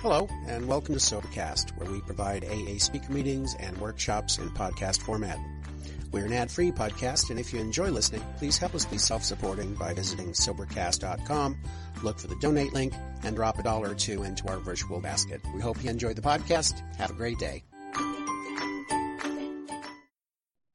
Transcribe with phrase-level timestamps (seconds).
[0.00, 5.02] Hello, and welcome to Sobercast, where we provide AA speaker meetings and workshops in podcast
[5.02, 5.36] format.
[6.12, 9.94] We're an ad-free podcast, and if you enjoy listening, please help us be self-supporting by
[9.94, 11.58] visiting Sobercast.com,
[12.04, 12.94] look for the donate link,
[13.24, 15.40] and drop a dollar or two into our virtual basket.
[15.52, 16.80] We hope you enjoyed the podcast.
[16.94, 17.64] Have a great day.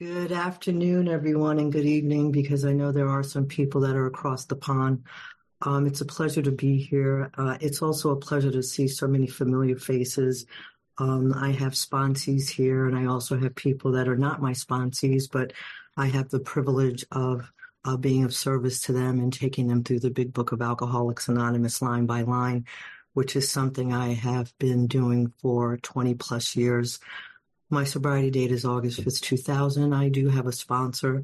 [0.02, 4.06] Good afternoon, everyone, and good evening, because I know there are some people that are
[4.06, 5.06] across the pond.
[5.66, 7.32] Um, it's a pleasure to be here.
[7.38, 10.46] Uh, it's also a pleasure to see so many familiar faces.
[10.98, 15.24] Um, I have sponsees here, and I also have people that are not my sponsees,
[15.32, 15.54] but
[15.96, 17.50] I have the privilege of
[17.86, 21.30] uh, being of service to them and taking them through the big book of Alcoholics
[21.30, 22.66] Anonymous line by line,
[23.14, 27.00] which is something I have been doing for 20 plus years.
[27.70, 29.94] My sobriety date is August 5th, 2000.
[29.94, 31.24] I do have a sponsor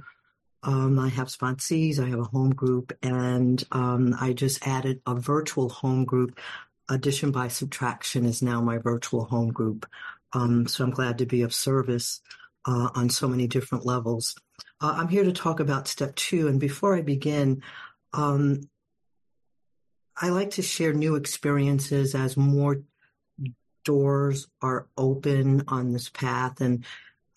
[0.63, 5.16] um, I have sponsees, I have a home group, and um, I just added a
[5.16, 6.39] virtual home group.
[6.89, 9.86] Addition by subtraction is now my virtual home group.
[10.34, 12.22] Um, so I'm glad to be of service
[12.66, 14.36] uh, on so many different levels.
[14.81, 16.47] Uh, I'm here to talk about step two.
[16.47, 17.64] And before I begin,
[18.14, 18.62] um,
[20.17, 22.81] I like to share new experiences as more
[23.86, 26.59] doors are open on this path.
[26.59, 26.84] And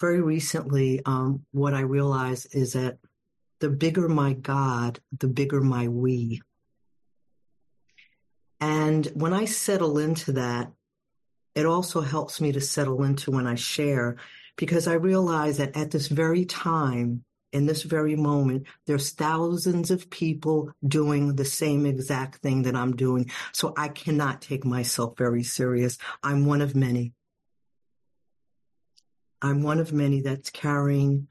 [0.00, 2.98] very recently, um, what I realized is that
[3.62, 6.42] the bigger my God, the bigger my we.
[8.60, 10.72] And when I settle into that,
[11.54, 14.16] it also helps me to settle into when I share
[14.56, 20.10] because I realize that at this very time, in this very moment, there's thousands of
[20.10, 23.30] people doing the same exact thing that I'm doing.
[23.52, 25.98] So I cannot take myself very serious.
[26.20, 27.12] I'm one of many.
[29.40, 31.28] I'm one of many that's carrying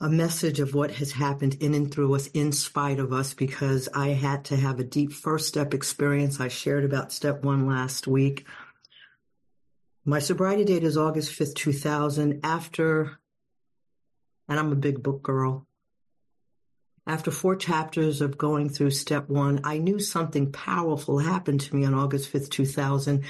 [0.00, 3.88] a message of what has happened in and through us in spite of us because
[3.94, 6.38] I had to have a deep first step experience.
[6.38, 8.46] I shared about step one last week.
[10.04, 12.40] My sobriety date is August 5th, 2000.
[12.44, 13.18] After,
[14.48, 15.66] and I'm a big book girl.
[17.06, 21.86] After four chapters of going through step one, I knew something powerful happened to me
[21.86, 23.24] on August 5th, 2000.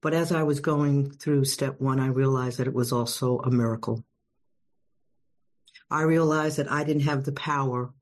[0.00, 3.50] But as I was going through step one, I realized that it was also a
[3.50, 4.04] miracle.
[5.94, 7.94] I realized that I didn't have the power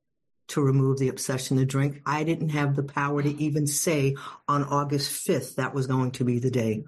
[0.48, 2.00] to remove the obsession to drink.
[2.06, 4.16] I didn't have the power to even say
[4.48, 6.84] on August 5th that was going to be the day.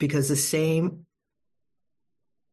[0.00, 1.06] Because the same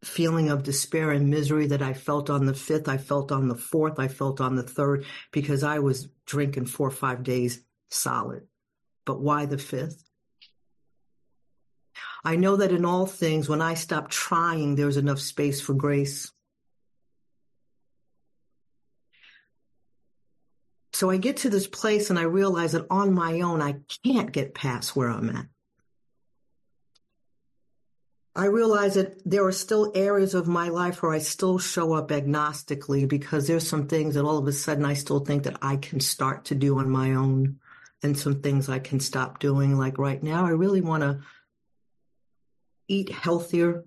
[0.04, 3.56] feeling of despair and misery that I felt on the 5th, I felt on the
[3.56, 8.44] 4th, I felt on the 3rd, because I was drinking four or five days solid.
[9.06, 10.04] But why the 5th?
[12.24, 16.32] I know that in all things, when I stop trying, there's enough space for grace.
[20.94, 24.32] So I get to this place and I realize that on my own, I can't
[24.32, 25.46] get past where I'm at.
[28.36, 32.10] I realize that there are still areas of my life where I still show up
[32.10, 35.78] agnostically because there's some things that all of a sudden I still think that I
[35.78, 37.60] can start to do on my own
[38.02, 39.78] and some things I can stop doing.
[39.78, 41.20] Like right now, I really want to
[42.88, 43.84] eat healthier,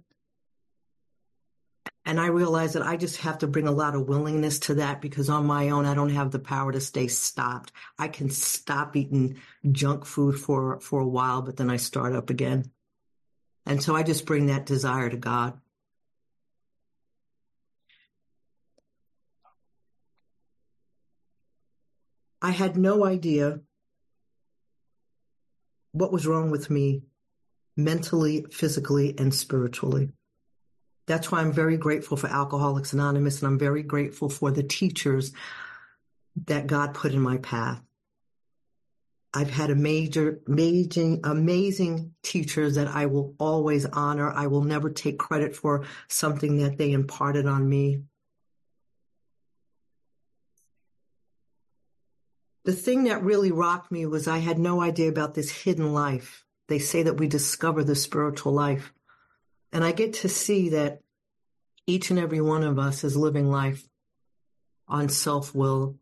[2.12, 5.00] and I realized that I just have to bring a lot of willingness to that
[5.00, 7.72] because on my own, I don't have the power to stay stopped.
[7.98, 9.40] I can stop eating
[9.70, 12.70] junk food for, for a while, but then I start up again.
[13.64, 15.58] And so I just bring that desire to God.
[22.42, 23.60] I had no idea
[25.92, 27.04] what was wrong with me
[27.74, 30.12] mentally, physically, and spiritually.
[31.06, 35.32] That's why I'm very grateful for Alcoholics Anonymous and I'm very grateful for the teachers
[36.46, 37.82] that God put in my path.
[39.34, 44.30] I've had a major, amazing, amazing teachers that I will always honor.
[44.30, 48.02] I will never take credit for something that they imparted on me.
[52.64, 56.44] The thing that really rocked me was I had no idea about this hidden life.
[56.68, 58.92] They say that we discover the spiritual life.
[59.72, 61.00] And I get to see that
[61.86, 63.82] each and every one of us is living life
[64.86, 65.96] on self will,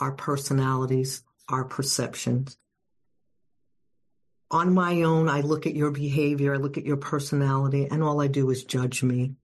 [0.00, 2.56] our personalities, our perceptions.
[4.50, 8.20] On my own, I look at your behavior, I look at your personality, and all
[8.20, 9.36] I do is judge me.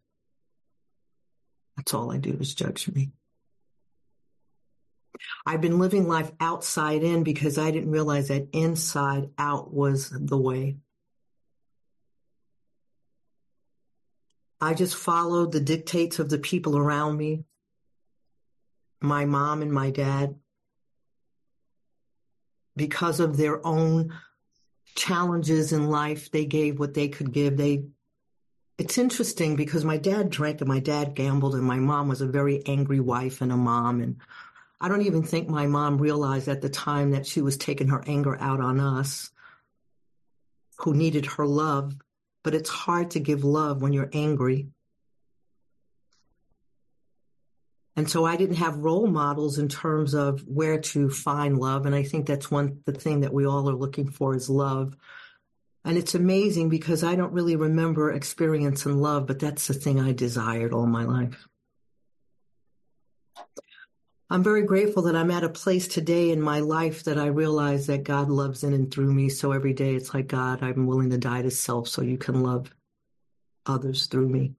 [1.76, 3.12] That's all I do is judge me.
[5.44, 10.37] I've been living life outside in because I didn't realize that inside out was the
[10.37, 10.76] way.
[14.61, 17.44] I just followed the dictates of the people around me,
[19.00, 20.37] my mom and my dad,
[22.75, 24.14] because of their own
[24.94, 26.31] challenges in life.
[26.31, 27.56] They gave what they could give.
[27.56, 27.85] They,
[28.79, 32.26] it's interesting because my dad drank and my dad gambled and my mom was a
[32.26, 34.00] very angry wife and a mom.
[34.00, 34.17] And
[34.81, 38.03] I don't even think my mom realized at the time that she was taking her
[38.06, 39.31] anger out on us
[40.79, 41.94] who needed her love.
[42.46, 44.69] But it's hard to give love when you're angry.
[47.96, 51.87] And so I didn't have role models in terms of where to find love.
[51.87, 54.96] And I think that's one, the thing that we all are looking for is love.
[55.84, 59.98] And it's amazing because I don't really remember experience experiencing love, but that's the thing
[59.98, 61.48] I desired all my life.
[64.28, 67.87] I'm very grateful that I'm at a place today in my life that I realize
[67.87, 69.28] that God loves in and through me.
[69.28, 72.43] So every day it's like, God, I'm willing to die to self so you can
[72.43, 72.75] love
[73.64, 74.55] others through me.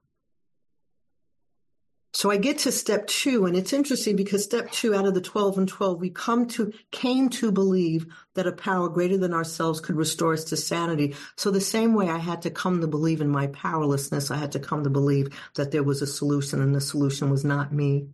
[2.14, 5.22] So I get to step two, and it's interesting because step two out of the
[5.22, 9.82] 12 and 12, we come to, came to believe that a power greater than ourselves
[9.82, 11.16] could restore us to sanity.
[11.36, 14.54] So the same way I had to come to believe in my powerlessness, I had
[14.54, 18.08] to come to believe that there was a solution and the solution was not me.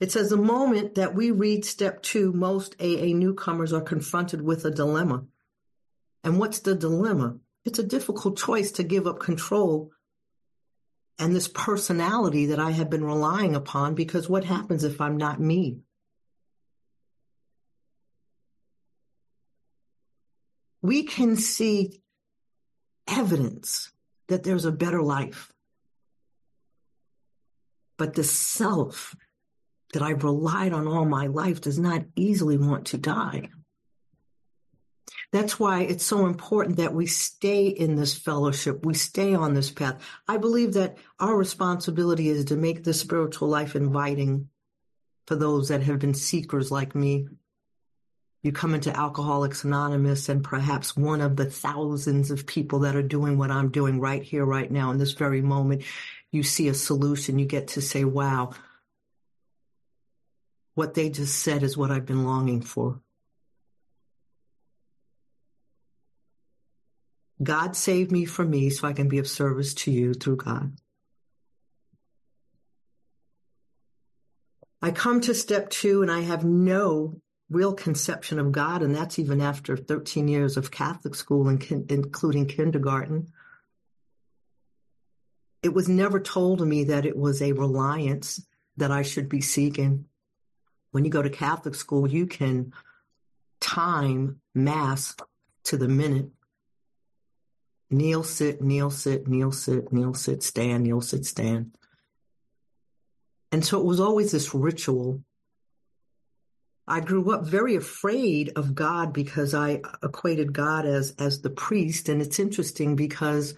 [0.00, 4.64] It says the moment that we read step two, most AA newcomers are confronted with
[4.64, 5.24] a dilemma.
[6.22, 7.36] And what's the dilemma?
[7.64, 9.92] It's a difficult choice to give up control
[11.18, 15.40] and this personality that I have been relying upon because what happens if I'm not
[15.40, 15.78] me?
[20.82, 22.02] We can see
[23.06, 23.92] evidence
[24.26, 25.52] that there's a better life.
[27.96, 29.14] But the self
[29.94, 33.48] that I've relied on all my life does not easily want to die.
[35.32, 38.86] That's why it's so important that we stay in this fellowship.
[38.86, 40.00] We stay on this path.
[40.28, 44.48] I believe that our responsibility is to make the spiritual life inviting
[45.26, 47.26] for those that have been seekers like me.
[48.42, 53.02] You come into Alcoholics Anonymous and perhaps one of the thousands of people that are
[53.02, 55.82] doing what I'm doing right here, right now, in this very moment,
[56.30, 57.38] you see a solution.
[57.38, 58.50] You get to say, wow,
[60.74, 63.00] what they just said is what I've been longing for.
[67.42, 70.78] God saved me from me so I can be of service to you through God.
[74.80, 79.18] I come to step two and I have no real conception of God, and that's
[79.18, 83.28] even after 13 years of Catholic school, including kindergarten.
[85.62, 88.44] It was never told to me that it was a reliance
[88.76, 90.06] that I should be seeking.
[90.94, 92.72] When you go to Catholic school, you can
[93.60, 95.16] time Mass
[95.64, 96.30] to the minute
[97.90, 101.74] kneel, sit, kneel, sit, kneel, sit, kneel, sit, stand, kneel, sit, stand.
[103.50, 105.20] And so it was always this ritual.
[106.86, 112.08] I grew up very afraid of God because I equated God as, as the priest.
[112.08, 113.54] And it's interesting because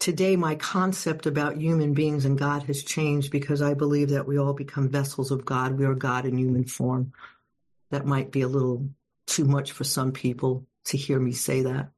[0.00, 4.38] today my concept about human beings and God has changed because I believe that we
[4.38, 5.78] all become vessels of God.
[5.78, 7.12] We are God in human form.
[7.90, 8.88] That might be a little
[9.26, 11.90] too much for some people to hear me say that.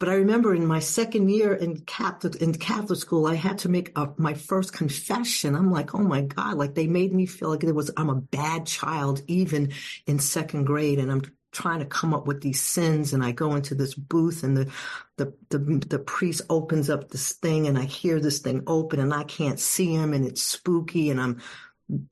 [0.00, 3.68] But I remember in my second year in Catholic in Catholic school, I had to
[3.68, 5.54] make a, my first confession.
[5.54, 6.56] I'm like, oh my god!
[6.56, 9.72] Like they made me feel like it was I'm a bad child even
[10.06, 11.22] in second grade, and I'm
[11.54, 13.12] trying to come up with these sins.
[13.12, 14.70] And I go into this booth, and the
[15.16, 15.58] the the,
[15.88, 19.58] the priest opens up this thing, and I hear this thing open, and I can't
[19.58, 21.40] see him, and it's spooky, and I'm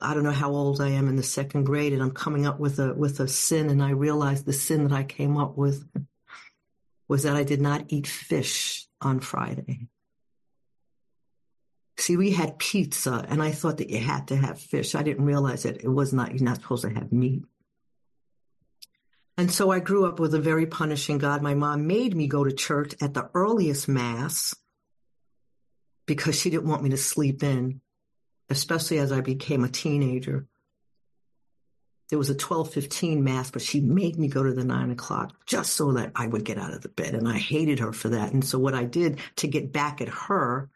[0.00, 2.58] I don't know how old I am in the second grade, and I'm coming up
[2.58, 5.84] with a with a sin, and I realize the sin that I came up with
[7.08, 9.88] was that I did not eat fish on Friday.
[11.98, 14.94] See, we had pizza and I thought that you had to have fish.
[14.94, 17.44] I didn't realize that it was not, you're not supposed to have meat.
[19.42, 21.42] And so I grew up with a very punishing God.
[21.42, 24.54] My mom made me go to church at the earliest mass
[26.06, 27.80] because she didn't want me to sleep in,
[28.48, 30.46] especially as I became a teenager
[32.12, 35.72] there was a 1215 mass, but she made me go to the nine o'clock just
[35.72, 37.14] so that I would get out of the bed.
[37.14, 38.34] And I hated her for that.
[38.34, 40.68] And so what I did to get back at her,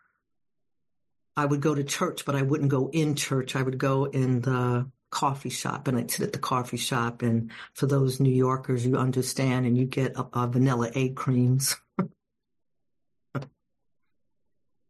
[1.37, 3.54] I would go to church, but I wouldn't go in church.
[3.54, 7.23] I would go in the coffee shop and I'd sit at the coffee shop.
[7.23, 11.75] And for those New Yorkers, you understand, and you get vanilla egg creams.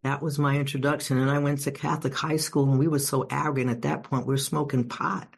[0.03, 1.19] that was my introduction.
[1.19, 4.27] And I went to Catholic high school and we were so arrogant at that point.
[4.27, 5.29] We're smoking pot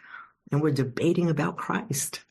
[0.50, 2.25] and we're debating about Christ.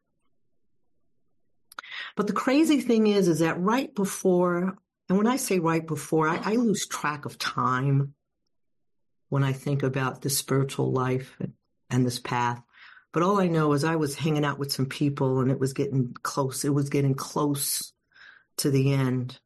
[2.15, 4.75] But the crazy thing is, is that right before,
[5.09, 8.15] and when I say right before, I, I lose track of time
[9.29, 11.53] when I think about the spiritual life and,
[11.89, 12.61] and this path.
[13.13, 15.73] But all I know is I was hanging out with some people and it was
[15.73, 16.65] getting close.
[16.65, 17.93] It was getting close
[18.57, 19.39] to the end.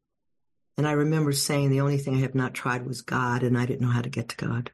[0.78, 3.66] And I remember saying the only thing I have not tried was God, and I
[3.66, 4.72] didn't know how to get to God.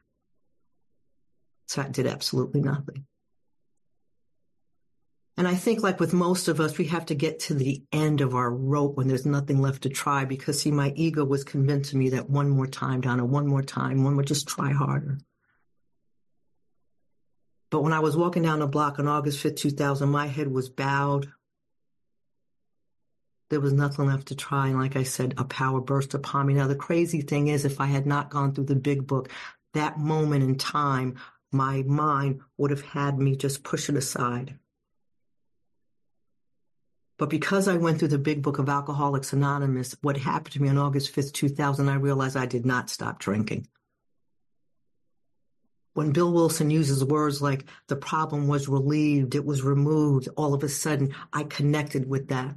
[1.67, 3.05] So I did absolutely nothing.
[5.35, 8.21] And I think, like with most of us, we have to get to the end
[8.21, 10.25] of our rope when there's nothing left to try.
[10.25, 14.03] Because, see, my ego was convincing me that one more time, Donna, one more time,
[14.03, 15.19] one more, just try harder.
[17.69, 20.69] But when I was walking down the block on August 5th, 2000, my head was
[20.69, 21.31] bowed.
[23.49, 24.67] There was nothing left to try.
[24.67, 26.53] And like I said, a power burst upon me.
[26.53, 29.29] Now, the crazy thing is, if I had not gone through the big book,
[29.73, 31.15] that moment in time,
[31.51, 34.57] my mind would have had me just push it aside.
[37.17, 40.69] But because I went through the big book of Alcoholics Anonymous, what happened to me
[40.69, 43.67] on August 5th, 2000, I realized I did not stop drinking.
[45.97, 50.61] When Bill Wilson uses words like the problem was relieved, it was removed, all of
[50.61, 52.53] a sudden I connected with that.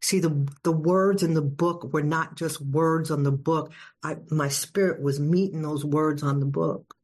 [0.00, 3.70] See, the, the words in the book were not just words on the book.
[4.02, 6.96] I, my spirit was meeting those words on the book.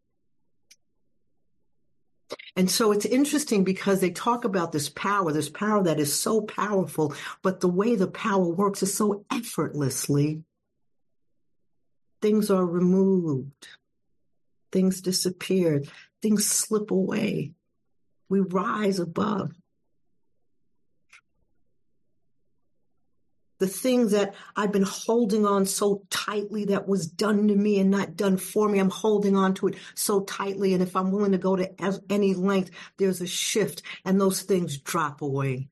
[2.56, 6.40] And so it's interesting because they talk about this power, this power that is so
[6.40, 10.42] powerful, but the way the power works is so effortlessly.
[12.20, 13.68] Things are removed.
[14.72, 15.82] Things disappear.
[16.22, 17.52] Things slip away.
[18.28, 19.52] We rise above.
[23.58, 27.90] the thing that I've been holding on so tightly that was done to me and
[27.90, 28.78] not done for me.
[28.78, 30.74] I'm holding on to it so tightly.
[30.74, 34.78] And if I'm willing to go to any length, there's a shift and those things
[34.78, 35.68] drop away.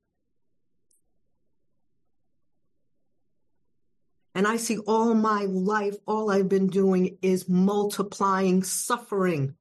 [4.37, 9.55] And I see all my life, all I've been doing is multiplying suffering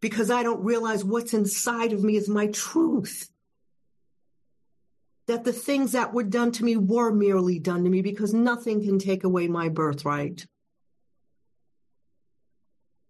[0.00, 3.28] because I don't realize what's inside of me is my truth
[5.26, 8.84] that the things that were done to me were merely done to me because nothing
[8.84, 10.46] can take away my birthright.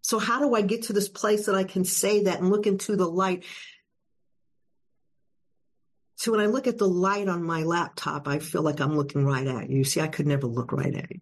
[0.00, 2.66] So how do I get to this place that I can say that and look
[2.66, 3.44] into the light?
[6.16, 9.24] So when I look at the light on my laptop, I feel like I'm looking
[9.24, 9.84] right at you.
[9.84, 11.20] See, I could never look right at you.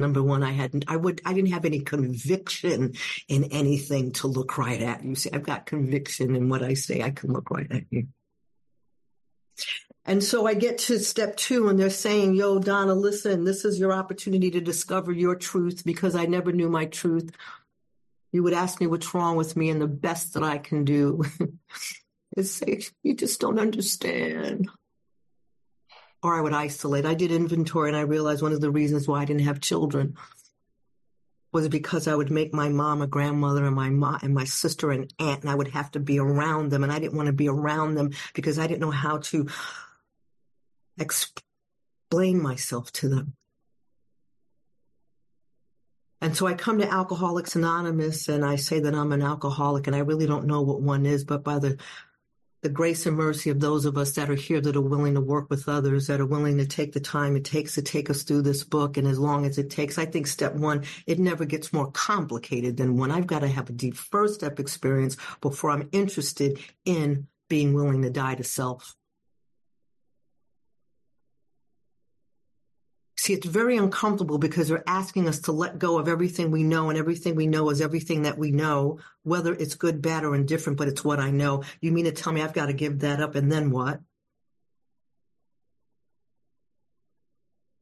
[0.00, 2.94] Number one, I hadn't, I would, I didn't have any conviction
[3.28, 5.14] in anything to look right at you.
[5.14, 7.02] See, I've got conviction in what I say.
[7.02, 8.08] I can look right at you.
[10.04, 13.78] And so I get to step two and they're saying, yo, Donna, listen, this is
[13.78, 17.30] your opportunity to discover your truth because I never knew my truth.
[18.32, 21.22] You would ask me what's wrong with me and the best that I can do
[22.38, 24.68] is say, you just don't understand.
[26.22, 27.04] Or I would isolate.
[27.04, 30.16] I did inventory and I realized one of the reasons why I didn't have children
[31.52, 34.90] was because I would make my mom a grandmother and my mom and my sister
[34.90, 37.32] an aunt and I would have to be around them and I didn't want to
[37.32, 39.48] be around them because I didn't know how to
[40.98, 43.34] explain myself to them.
[46.20, 49.94] And so I come to Alcoholics Anonymous and I say that I'm an alcoholic and
[49.94, 51.78] I really don't know what one is, but by the
[52.60, 55.20] the grace and mercy of those of us that are here that are willing to
[55.20, 58.22] work with others, that are willing to take the time it takes to take us
[58.22, 58.96] through this book.
[58.96, 62.76] And as long as it takes, I think step one, it never gets more complicated
[62.76, 63.10] than one.
[63.10, 68.02] I've got to have a deep first step experience before I'm interested in being willing
[68.02, 68.94] to die to self.
[73.18, 76.88] See, it's very uncomfortable because they're asking us to let go of everything we know,
[76.88, 80.78] and everything we know is everything that we know, whether it's good, bad, or indifferent,
[80.78, 81.64] but it's what I know.
[81.80, 84.00] You mean to tell me I've got to give that up and then what?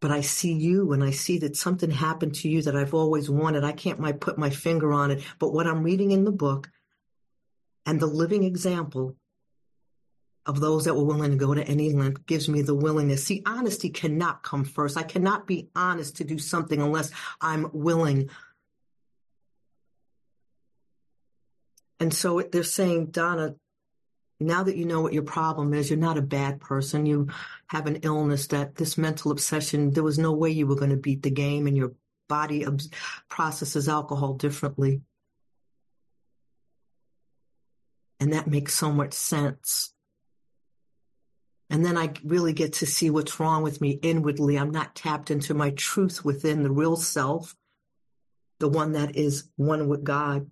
[0.01, 3.29] But I see you and I see that something happened to you that I've always
[3.29, 3.63] wanted.
[3.63, 6.71] I can't my, put my finger on it, but what I'm reading in the book
[7.85, 9.17] and the living example
[10.47, 13.25] of those that were willing to go to any length gives me the willingness.
[13.25, 14.97] See, honesty cannot come first.
[14.97, 17.11] I cannot be honest to do something unless
[17.41, 18.31] I'm willing.
[21.99, 23.57] And so they're saying, Donna,
[24.39, 27.07] now that you know what your problem is, you're not a bad person.
[27.07, 27.29] You
[27.67, 30.97] have an illness that this mental obsession, there was no way you were going to
[30.97, 31.93] beat the game and your
[32.29, 32.67] body
[33.29, 35.01] processes alcohol differently.
[38.21, 39.93] And that makes so much sense.
[41.69, 44.57] And then I really get to see what's wrong with me inwardly.
[44.57, 47.57] I'm not tapped into my truth within the real self,
[48.61, 50.49] the one that is one with God.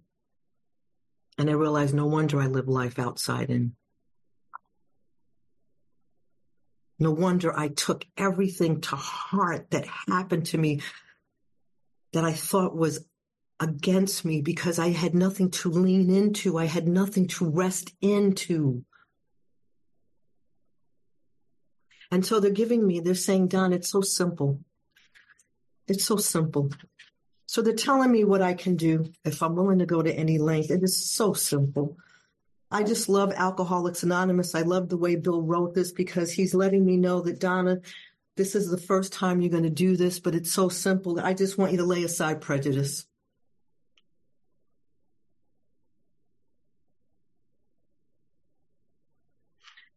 [1.38, 3.75] And I realize no wonder I live life outside in.
[6.99, 10.80] No wonder I took everything to heart that happened to me
[12.12, 13.04] that I thought was
[13.61, 16.59] against me because I had nothing to lean into.
[16.59, 18.85] I had nothing to rest into.
[22.11, 24.61] And so they're giving me, they're saying, Don, it's so simple.
[25.87, 26.70] It's so simple.
[27.46, 30.38] So they're telling me what I can do if I'm willing to go to any
[30.38, 30.70] length.
[30.70, 31.96] It is so simple.
[32.70, 34.54] I just love Alcoholics Anonymous.
[34.54, 37.80] I love the way Bill wrote this because he's letting me know that Donna,
[38.37, 41.20] this is the first time you're going to do this, but it's so simple.
[41.20, 43.06] I just want you to lay aside prejudice.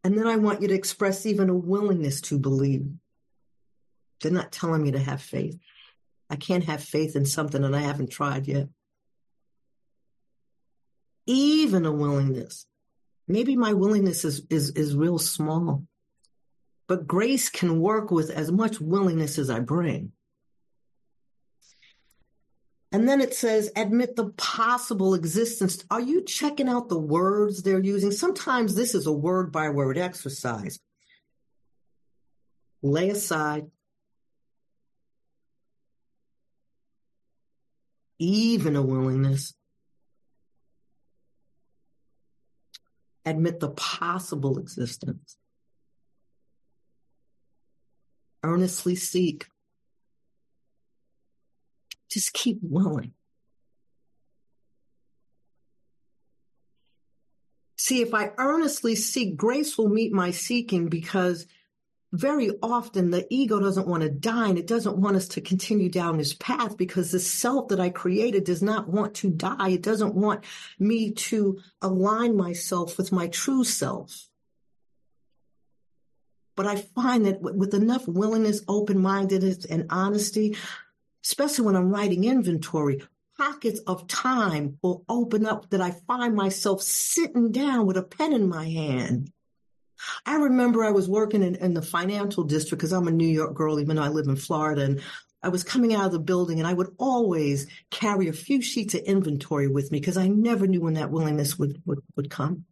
[0.08, 2.88] And then I want you to express even a willingness to believe.
[4.22, 5.60] They're not telling me to have faith.
[6.30, 8.70] I can't have faith in something that I haven't tried yet.
[11.26, 12.68] Even a willingness.
[13.28, 15.84] Maybe my willingness is, is, is real small,
[16.88, 20.14] but grace can work with as much willingness as I bring.
[22.92, 25.84] And then it says, admit the possible existence.
[25.92, 28.12] Are you checking out the words they're using?
[28.12, 30.80] Sometimes this is a word by word exercise.
[32.82, 33.68] Lay aside
[38.20, 39.54] even a willingness.
[43.26, 45.38] Admit the possible existence.
[48.44, 49.48] Earnestly seek.
[52.10, 53.14] Just keep willing.
[57.78, 61.46] See, if I earnestly seek, grace will meet my seeking because
[62.12, 65.90] very often the ego doesn't want to die and it doesn't want us to continue
[65.90, 69.70] down this path because the self that I created does not want to die.
[69.70, 70.46] It doesn't want
[70.80, 74.28] me to align myself with my true self.
[76.56, 80.56] But I find that with enough willingness, open mindedness, and honesty,
[81.28, 83.04] especially when I'm writing inventory,
[83.38, 88.34] pockets of time will open up that I find myself sitting down with a pen
[88.34, 89.32] in my hand
[90.26, 93.54] I remember I was working in, in the financial district because I'm a New York
[93.54, 94.84] girl, even though I live in Florida.
[94.84, 95.02] And
[95.42, 98.94] I was coming out of the building and I would always carry a few sheets
[98.94, 102.66] of inventory with me because I never knew when that willingness would, would, would come.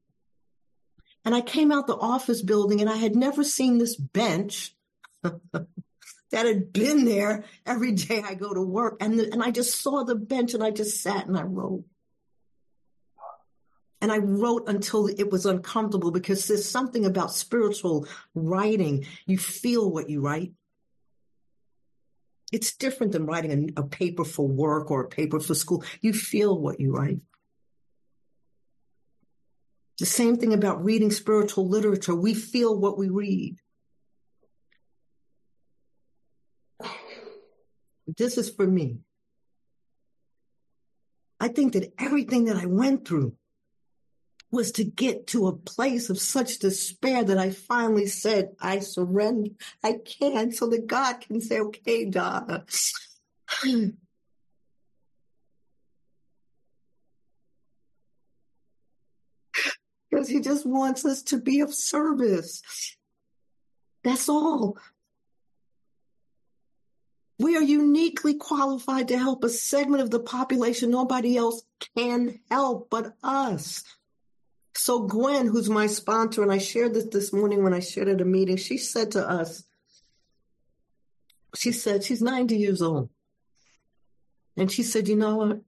[1.24, 4.76] And I came out the office building and I had never seen this bench
[6.32, 8.98] that had been there every day I go to work.
[9.00, 11.86] And, the, and I just saw the bench and I just sat and I wrote.
[14.02, 19.06] And I wrote until it was uncomfortable because there's something about spiritual writing.
[19.26, 20.52] You feel what you write.
[22.52, 25.84] It's different than writing a, a, paper for work or a paper for school.
[26.02, 27.20] You feel what you write.
[29.98, 32.14] The same thing about reading spiritual literature.
[32.14, 33.58] We feel what we read.
[38.08, 39.00] This is for me.
[41.39, 43.36] I think that everything that I went through
[44.52, 49.52] was to get to a place of such despair that I finally said, I surrender.
[49.84, 52.65] I can so that God can say, okay, Donna.
[60.10, 62.62] because he just wants us to be of service.
[64.04, 64.78] That's all.
[67.38, 71.63] We are uniquely qualified to help a segment of the population nobody else
[71.95, 73.84] can help but us.
[74.74, 78.21] So Gwen, who's my sponsor, and I shared this this morning when I shared at
[78.21, 79.63] a meeting, she said to us,
[81.56, 83.10] she said, she's 90 years old.
[84.58, 85.62] And she said, you know what?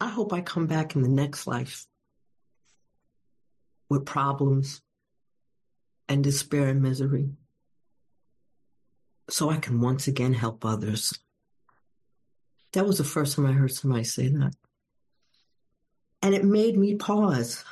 [0.00, 1.86] I hope I come back in the next life
[3.88, 4.82] with problems
[6.08, 7.30] and despair and misery
[9.30, 11.18] so I can once again help others.
[12.72, 14.54] That was the first time I heard somebody say that.
[16.22, 17.64] And it made me pause.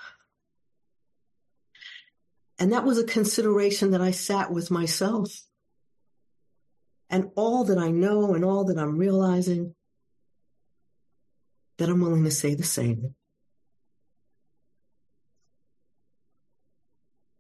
[2.59, 5.31] And that was a consideration that I sat with myself.
[7.09, 9.75] And all that I know and all that I'm realizing,
[11.79, 13.15] that I'm willing to say the same.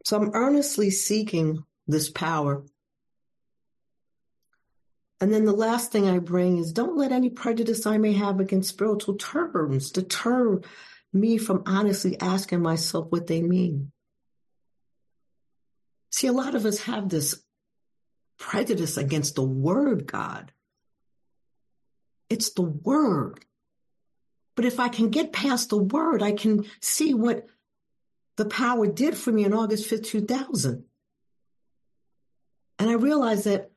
[0.04, 2.64] So I'm earnestly seeking this power.
[5.20, 8.40] And then the last thing I bring is don't let any prejudice I may have
[8.40, 10.60] against spiritual terms deter
[11.12, 13.92] me from honestly asking myself what they mean.
[16.10, 17.42] See, a lot of us have this
[18.38, 20.52] prejudice against the word God.
[22.30, 23.44] It's the word.
[24.56, 27.46] But if I can get past the word, I can see what
[28.36, 30.84] the power did for me in August 5th, 2000.
[32.78, 33.69] And I realized that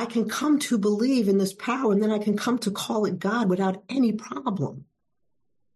[0.00, 3.04] I can come to believe in this power and then I can come to call
[3.04, 4.86] it God without any problem.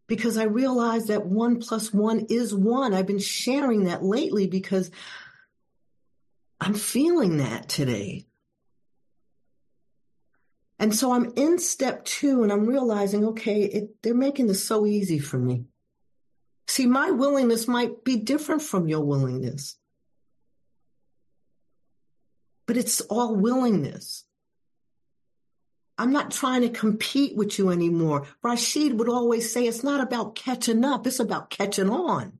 [0.06, 2.94] Because I realize that one plus one is one.
[2.94, 4.90] I've been sharing that lately because
[6.58, 8.24] I'm feeling that today.
[10.78, 14.86] And so I'm in step two and I'm realizing, okay, it, they're making this so
[14.86, 15.66] easy for me.
[16.66, 19.76] See, my willingness might be different from your willingness
[22.66, 24.24] but it's all willingness.
[25.96, 28.26] I'm not trying to compete with you anymore.
[28.42, 32.38] Rashid would always say it's not about catching up, it's about catching on.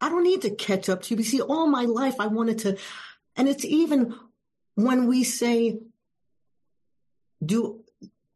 [0.00, 1.18] I don't need to catch up to you.
[1.18, 2.76] You see, all my life I wanted to,
[3.36, 4.14] and it's even
[4.74, 5.78] when we say,
[7.44, 7.84] do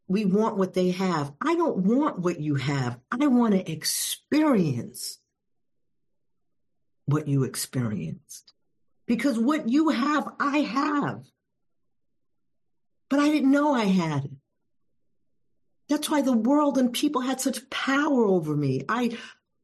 [0.07, 1.33] we want what they have?
[1.41, 2.97] I don't want what you have.
[3.11, 5.19] I want to experience
[7.05, 8.53] what you experienced
[9.07, 11.23] because what you have, I have.
[13.09, 14.31] But I didn't know I had it.
[15.89, 18.81] That's why the world and people had such power over me.
[18.89, 19.17] I,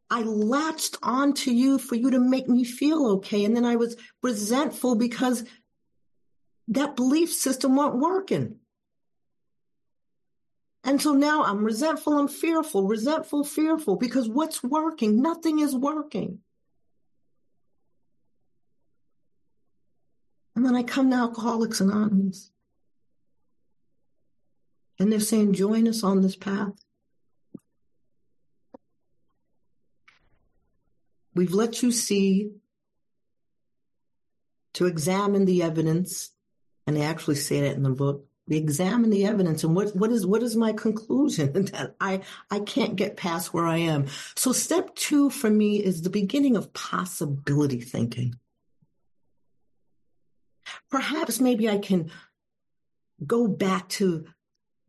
[0.10, 3.44] I latched onto you for you to make me feel okay.
[3.44, 5.44] And then I was resentful because
[6.70, 8.56] that belief system wasn't working.
[10.86, 15.22] And so now I'm resentful, I'm fearful, resentful, fearful, because what's working?
[15.22, 16.40] Nothing is working.
[20.64, 22.50] And then I come to Alcoholics Anonymous.
[24.98, 26.72] And they're saying, join us on this path.
[31.36, 32.54] We've let you see
[34.76, 36.32] to examine the evidence,
[36.88, 38.26] and they actually say that in the book.
[38.48, 41.52] We examine the evidence, and what, what is what is my conclusion?
[41.74, 44.06] that I I can't get past where I am.
[44.38, 48.36] So step two for me is the beginning of possibility thinking.
[50.90, 52.12] Perhaps maybe I can
[53.26, 54.26] go back to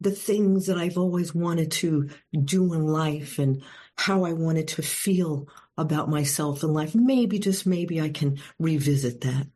[0.00, 3.62] the things that I've always wanted to do in life and
[3.96, 6.94] how I wanted to feel about myself in life.
[6.94, 9.46] Maybe, just maybe, I can revisit that.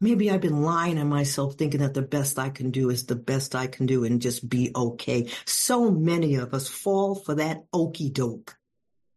[0.00, 3.16] Maybe I've been lying to myself thinking that the best I can do is the
[3.16, 5.28] best I can do and just be okay.
[5.44, 8.56] So many of us fall for that okey doke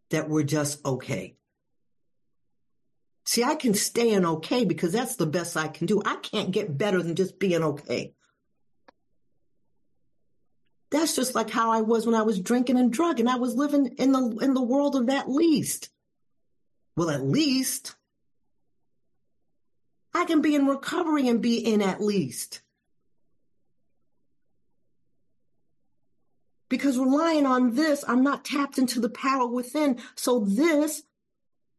[0.09, 1.35] that we're just okay.
[3.23, 6.01] See, I can stay in okay because that's the best I can do.
[6.03, 8.13] I can't get better than just being okay.
[10.89, 13.27] That's just like how I was when I was drinking and drugging.
[13.27, 15.89] I was living in the in the world of that least.
[16.97, 17.95] Well, at least
[20.13, 22.61] I can be in recovery and be in at least.
[26.69, 29.99] Because relying on this, I'm not tapped into the power within.
[30.15, 31.03] So this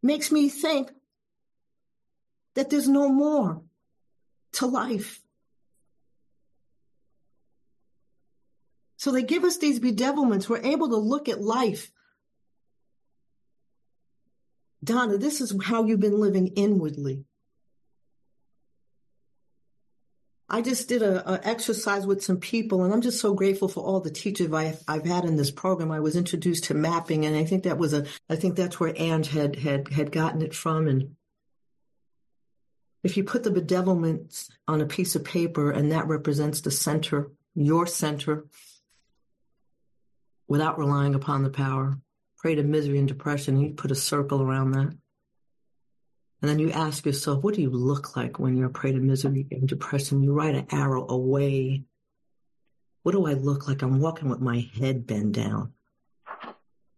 [0.02, 0.90] makes me think,
[2.54, 3.62] that there's no more
[4.52, 5.20] to life.
[8.98, 10.48] So they give us these bedevilments.
[10.48, 11.90] We're able to look at life.
[14.84, 17.24] Donna, this is how you've been living inwardly.
[20.48, 24.00] I just did a, exercise with some people, and I'm just so grateful for all
[24.00, 25.90] the teachers I've, I've had in this program.
[25.90, 28.92] I was introduced to mapping, and I think that was a, I think that's where
[28.96, 31.16] Ange had had had gotten it from, and
[33.02, 37.30] if you put the bedevilments on a piece of paper and that represents the center,
[37.54, 38.46] your center,
[40.46, 41.98] without relying upon the power,
[42.38, 44.92] prey to misery and depression, and you put a circle around that.
[46.40, 49.46] And then you ask yourself, what do you look like when you're prey to misery
[49.50, 50.22] and depression?
[50.22, 51.84] You write an arrow away.
[53.02, 53.82] What do I look like?
[53.82, 55.72] I'm walking with my head bent down.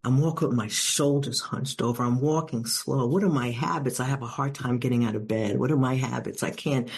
[0.04, 2.02] I'm walking with my shoulders hunched over.
[2.02, 3.06] I'm walking slow.
[3.06, 4.00] What are my habits?
[4.00, 5.58] I have a hard time getting out of bed.
[5.58, 6.42] What are my habits?
[6.42, 6.90] I can't.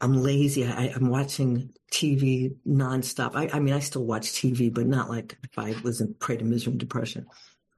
[0.00, 0.64] I'm lazy.
[0.64, 3.32] I, am watching TV nonstop.
[3.34, 6.36] I, I mean, I still watch TV, but not like if I was in prey
[6.36, 7.26] to misery and depression.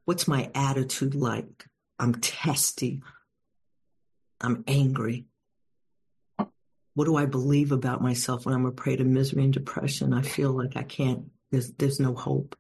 [0.05, 1.65] What's my attitude like?
[1.99, 3.01] I'm testy.
[4.41, 5.25] I'm angry.
[6.95, 10.13] What do I believe about myself when I'm a prey to misery and depression?
[10.13, 12.55] I feel like I can't, there's, there's no hope.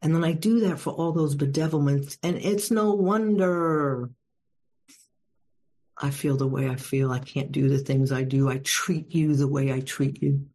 [0.00, 2.18] And then I do that for all those bedevilments.
[2.22, 4.10] And it's no wonder
[6.00, 7.10] I feel the way I feel.
[7.10, 8.48] I can't do the things I do.
[8.48, 10.46] I treat you the way I treat you.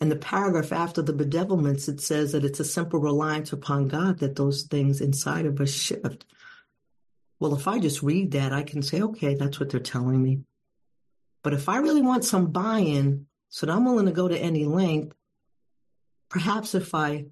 [0.00, 4.18] And the paragraph after the bedevilments, it says that it's a simple reliance upon God
[4.18, 6.26] that those things inside of us shift.
[7.38, 10.40] Well, if I just read that, I can say, okay, that's what they're telling me.
[11.42, 14.36] But if I really want some buy in, so that I'm willing to go to
[14.36, 15.14] any length,
[16.34, 17.26] perhaps if I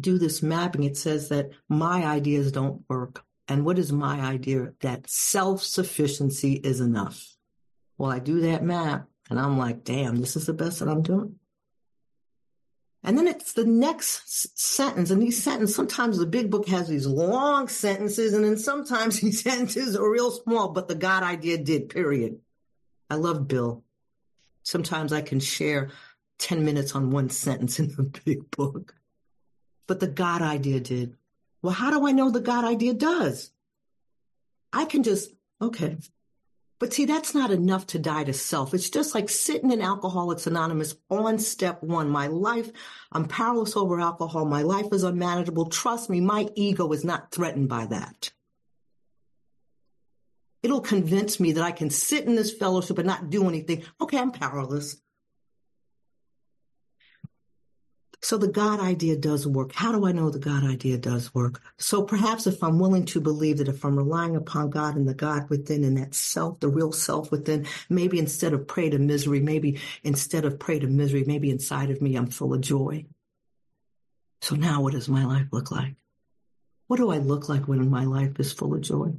[0.00, 3.22] do this mapping, it says that my ideas don't work.
[3.46, 4.72] And what is my idea?
[4.80, 7.24] That self-sufficiency is enough.
[7.96, 11.02] Well, I do that map and I'm like, damn, this is the best that I'm
[11.02, 11.36] doing.
[13.04, 15.12] And then it's the next sentence.
[15.12, 19.40] And these sentences, sometimes the big book has these long sentences, and then sometimes these
[19.40, 22.40] sentences are real small, but the God idea did, period.
[23.08, 23.84] I love Bill.
[24.64, 25.90] Sometimes I can share
[26.38, 28.94] 10 minutes on one sentence in the big book.
[29.86, 31.16] But the God idea did.
[31.62, 33.50] Well, how do I know the God idea does?
[34.72, 35.96] I can just, okay,
[36.78, 38.72] but see, that's not enough to die to self.
[38.72, 42.08] It's just like sitting in Alcoholics Anonymous on step one.
[42.08, 42.70] My life,
[43.10, 44.44] I'm powerless over alcohol.
[44.44, 45.66] My life is unmanageable.
[45.66, 48.30] Trust me, my ego is not threatened by that.
[50.62, 53.84] It'll convince me that I can sit in this fellowship and not do anything.
[54.00, 54.96] Okay, I'm powerless.
[58.20, 59.72] So the God idea does work.
[59.72, 61.62] How do I know the God idea does work?
[61.76, 65.14] So perhaps if I'm willing to believe that if I'm relying upon God and the
[65.14, 69.40] God within and that self, the real self within, maybe instead of prey to misery,
[69.40, 73.06] maybe instead of prey to misery, maybe inside of me, I'm full of joy.
[74.42, 75.94] So now what does my life look like?
[76.88, 79.12] What do I look like when my life is full of joy?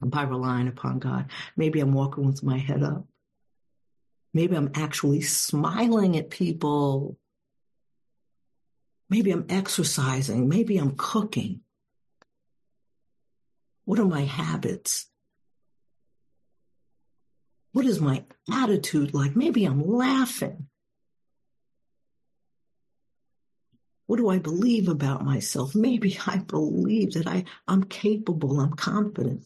[0.00, 1.30] By relying upon God.
[1.56, 3.06] Maybe I'm walking with my head up.
[4.34, 7.16] Maybe I'm actually smiling at people
[9.14, 10.48] Maybe I'm exercising.
[10.48, 11.60] Maybe I'm cooking.
[13.84, 15.06] What are my habits?
[17.70, 19.36] What is my attitude like?
[19.36, 20.66] Maybe I'm laughing.
[24.06, 25.76] What do I believe about myself?
[25.76, 29.44] Maybe I believe that I, I'm capable, I'm confident.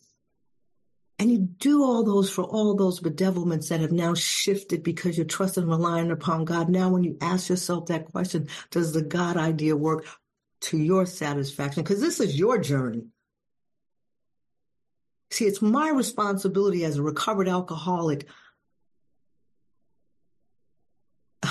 [1.18, 5.26] And you do all those for all those bedevilments that have now shifted because you're
[5.26, 6.68] trusting and relying upon God.
[6.68, 10.06] Now, when you ask yourself that question, does the God idea work
[10.60, 11.82] to your satisfaction?
[11.82, 13.06] Because this is your journey.
[15.30, 18.28] See, it's my responsibility as a recovered alcoholic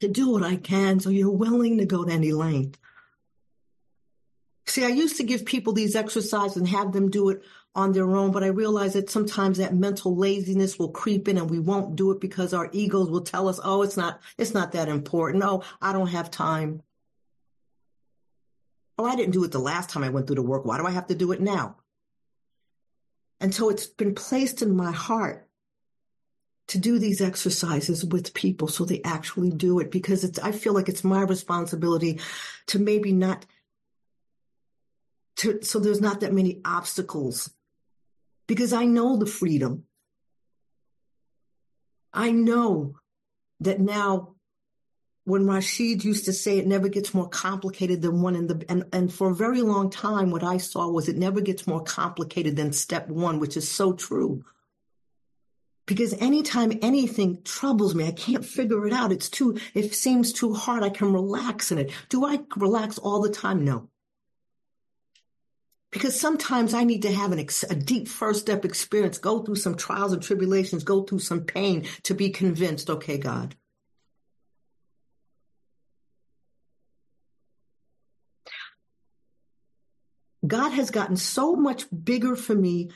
[0.00, 2.78] to do what I can so you're willing to go to any length.
[4.66, 7.42] See, I used to give people these exercises and have them do it
[7.74, 11.50] on their own, but I realize that sometimes that mental laziness will creep in and
[11.50, 14.72] we won't do it because our egos will tell us, oh, it's not, it's not
[14.72, 15.44] that important.
[15.44, 16.82] Oh, I don't have time.
[18.96, 20.64] Oh, I didn't do it the last time I went through the work.
[20.64, 21.76] Why do I have to do it now?
[23.40, 25.48] And so it's been placed in my heart
[26.68, 30.72] to do these exercises with people so they actually do it because it's, I feel
[30.72, 32.20] like it's my responsibility
[32.68, 33.44] to maybe not
[35.36, 37.50] to, so there's not that many obstacles
[38.46, 39.84] because I know the freedom.
[42.12, 42.96] I know
[43.60, 44.34] that now
[45.24, 48.84] when Rashid used to say it never gets more complicated than one in the and,
[48.92, 52.56] and for a very long time what I saw was it never gets more complicated
[52.56, 54.44] than step one, which is so true.
[55.86, 59.12] Because anytime anything troubles me, I can't figure it out.
[59.12, 60.82] It's too, it seems too hard.
[60.82, 61.90] I can relax in it.
[62.08, 63.64] Do I relax all the time?
[63.64, 63.90] No
[65.94, 69.54] because sometimes I need to have an ex- a deep first step experience, go through
[69.54, 73.54] some trials and tribulations, go through some pain to be convinced, okay, God.
[80.44, 82.90] God has gotten so much bigger for me.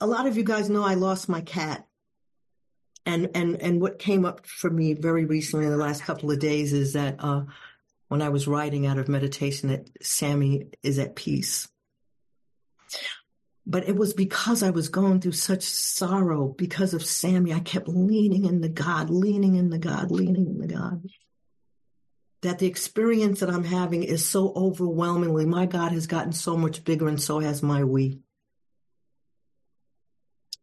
[0.00, 1.86] A lot of you guys know I lost my cat.
[3.04, 6.38] And, and, and what came up for me very recently in the last couple of
[6.38, 7.42] days is that, uh,
[8.12, 11.66] when I was writing out of meditation that Sammy is at peace.
[13.64, 17.54] But it was because I was going through such sorrow because of Sammy.
[17.54, 21.02] I kept leaning in the God, leaning in the God, leaning in the God.
[22.42, 26.84] That the experience that I'm having is so overwhelmingly, my God has gotten so much
[26.84, 28.18] bigger and so has my we.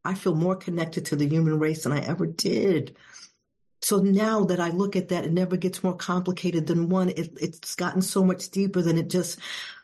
[0.06, 2.96] I feel more connected to the human race than I ever did.
[3.82, 7.10] So now that I look at that, it never gets more complicated than one.
[7.10, 9.40] It, it's gotten so much deeper than it just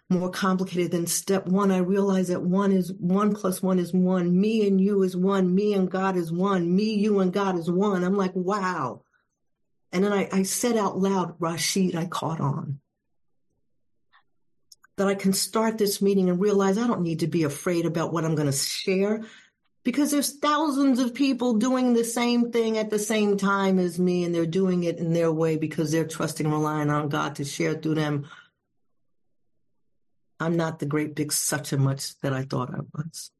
[0.09, 1.71] more complicated than step one.
[1.71, 4.39] I realize that one is one plus one is one.
[4.39, 5.53] Me and you is one.
[5.55, 6.75] Me and God is one.
[6.75, 8.03] Me, you and God is one.
[8.03, 9.01] I'm like, wow.
[9.91, 12.79] And then I, I said out loud, Rashid, I caught on.
[14.97, 18.13] That I can start this meeting and realize I don't need to be afraid about
[18.13, 19.23] what I'm going to share
[19.85, 24.23] because there's thousands of people doing the same thing at the same time as me
[24.23, 27.75] and they're doing it in their way because they're trusting relying on God to share
[27.75, 28.27] through them.
[30.39, 33.31] I'm not the great big such and much that I thought I was.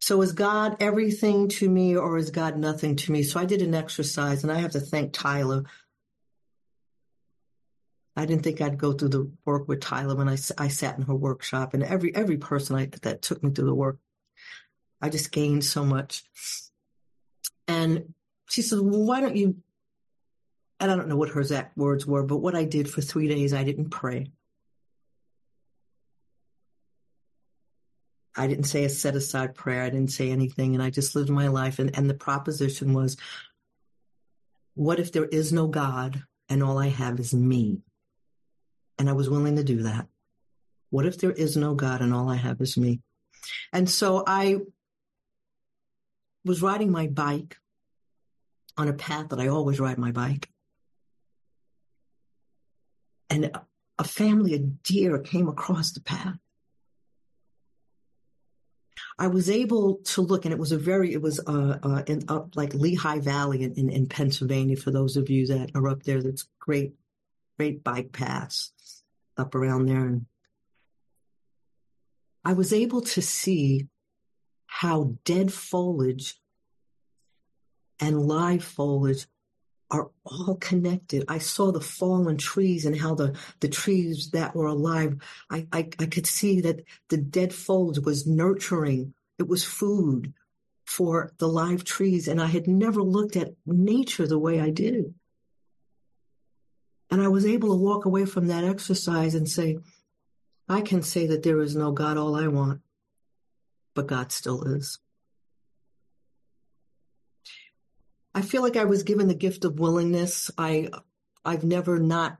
[0.00, 3.24] So is God everything to me or is God nothing to me?
[3.24, 5.64] So I did an exercise and I have to thank Tyler
[8.16, 11.04] I didn't think I'd go through the work with Tyler when I, I sat in
[11.04, 13.98] her workshop and every, every person I, that took me through the work,
[15.02, 16.24] I just gained so much.
[17.68, 18.14] And
[18.48, 19.56] she said, well, why don't you,
[20.80, 23.28] and I don't know what her exact words were, but what I did for three
[23.28, 24.30] days, I didn't pray.
[28.34, 29.82] I didn't say a set aside prayer.
[29.82, 30.74] I didn't say anything.
[30.74, 31.78] And I just lived my life.
[31.78, 33.16] And, and the proposition was,
[34.74, 37.80] what if there is no God and all I have is me?
[38.98, 40.06] And I was willing to do that.
[40.90, 43.00] What if there is no God and all I have is me?
[43.72, 44.58] And so I
[46.44, 47.56] was riding my bike
[48.76, 50.48] on a path that I always ride my bike.
[53.28, 53.50] And
[53.98, 56.36] a family of deer came across the path.
[59.18, 62.24] I was able to look, and it was a very, it was uh, uh, in
[62.28, 64.76] up like Lehigh Valley in, in, in, Pennsylvania.
[64.76, 66.92] For those of you that are up there, that's great,
[67.58, 68.72] great bike paths
[69.36, 70.06] up around there.
[70.06, 70.26] And
[72.44, 73.88] I was able to see
[74.66, 76.38] how dead foliage
[77.98, 79.26] and live foliage
[79.90, 81.24] are all connected.
[81.28, 85.16] I saw the fallen trees and how the, the trees that were alive,
[85.50, 89.14] I, I, I could see that the dead foliage was nurturing.
[89.38, 90.34] It was food
[90.84, 92.28] for the live trees.
[92.28, 95.14] And I had never looked at nature the way I did.
[97.10, 99.78] And I was able to walk away from that exercise and say,
[100.68, 102.80] I can say that there is no God all I want,
[103.94, 104.98] but God still is.
[108.34, 110.50] I feel like I was given the gift of willingness.
[110.58, 110.90] I
[111.44, 112.38] I've never not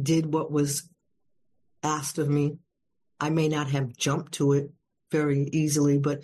[0.00, 0.88] did what was
[1.82, 2.58] asked of me.
[3.18, 4.70] I may not have jumped to it
[5.10, 6.22] very easily, but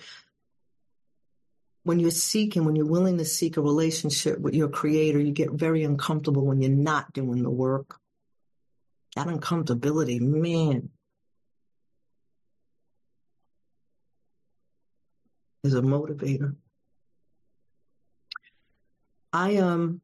[1.83, 5.53] when you're seeking, when you're willing to seek a relationship with your creator, you get
[5.53, 7.99] very uncomfortable when you're not doing the work.
[9.17, 10.91] That uncomfortability, man,
[15.65, 16.57] is a motivator.
[19.33, 20.01] I um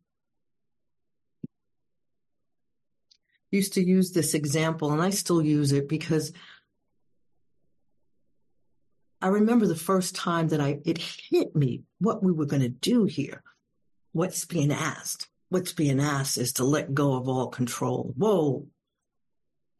[3.50, 6.32] used to use this example and I still use it because
[9.20, 12.68] I remember the first time that I it hit me what we were going to
[12.68, 13.42] do here.
[14.12, 15.28] What's being asked?
[15.48, 18.12] What's being asked is to let go of all control.
[18.16, 18.66] Whoa.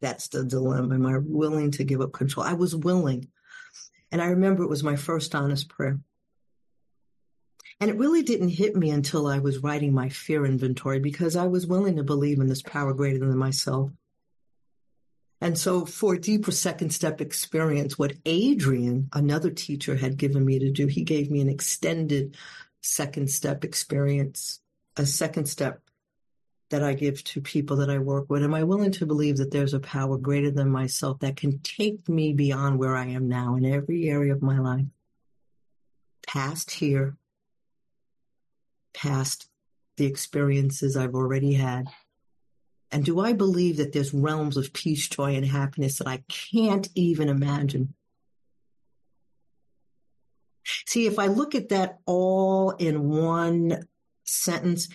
[0.01, 0.95] That's the dilemma.
[0.95, 2.45] Am I willing to give up control?
[2.45, 3.27] I was willing.
[4.11, 5.99] And I remember it was my first honest prayer.
[7.79, 11.47] And it really didn't hit me until I was writing my fear inventory because I
[11.47, 13.91] was willing to believe in this power greater than myself.
[15.39, 20.57] And so for a deeper second step experience, what Adrian, another teacher, had given me
[20.59, 22.35] to do, he gave me an extended
[22.81, 24.61] second step experience,
[24.95, 25.81] a second step
[26.69, 28.43] that I give to people that I work with.
[28.43, 32.09] Am I willing to believe that there's a power greater than myself that can take
[32.09, 34.85] me beyond where I am now in every area of my life?
[36.25, 37.15] Past here,
[38.93, 39.49] past
[39.95, 41.87] the experiences I've already had?
[42.91, 46.87] And do I believe that there's realms of peace, joy, and happiness that I can't
[46.95, 47.93] even imagine?
[50.85, 53.87] See, if I look at that all in one
[54.23, 54.89] sentence,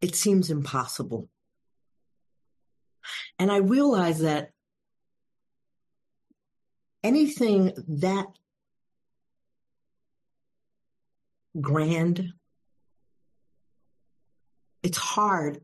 [0.00, 1.28] it seems impossible.
[3.38, 4.50] And I realize that
[7.02, 8.26] anything that
[11.60, 12.32] grand.
[14.82, 15.60] It's hard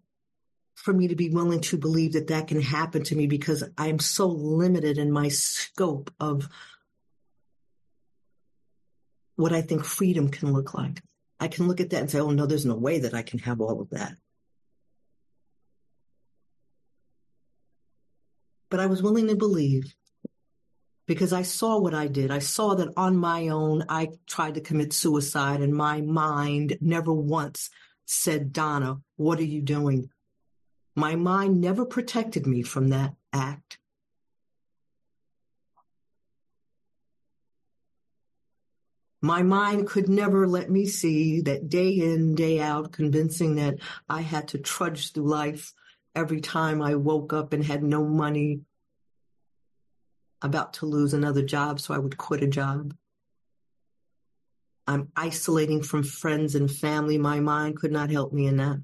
[0.83, 4.01] for me to be willing to believe that that can happen to me because I'm
[4.01, 6.49] so limited in my scope of
[9.37, 11.01] what I think freedom can look like.
[11.39, 13.39] I can look at that and say, oh no, there's no way that I can
[13.41, 14.17] have all of that.
[18.69, 19.95] But I was willing to believe
[21.07, 22.33] because I saw what I did.
[22.33, 27.13] I saw that on my own, I tried to commit suicide and my mind never
[27.13, 27.71] once
[28.05, 30.11] said, Donna, what are you doing?
[30.95, 33.79] My mind never protected me from that act.
[39.25, 43.77] My mind could never let me see that day in, day out, convincing that
[44.09, 45.73] I had to trudge through life
[46.15, 48.63] every time I woke up and had no money,
[50.43, 52.95] about to lose another job, so I would quit a job.
[54.89, 57.17] I'm isolating from friends and family.
[57.17, 58.81] My mind could not help me in that.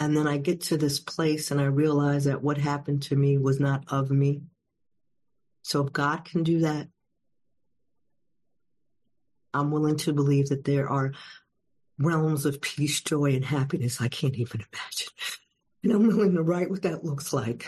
[0.00, 3.36] And then I get to this place and I realize that what happened to me
[3.36, 4.40] was not of me.
[5.62, 6.88] So if God can do that,
[9.52, 11.12] I'm willing to believe that there are
[11.98, 15.08] realms of peace, joy, and happiness I can't even imagine.
[15.84, 17.66] And I'm willing to write what that looks like.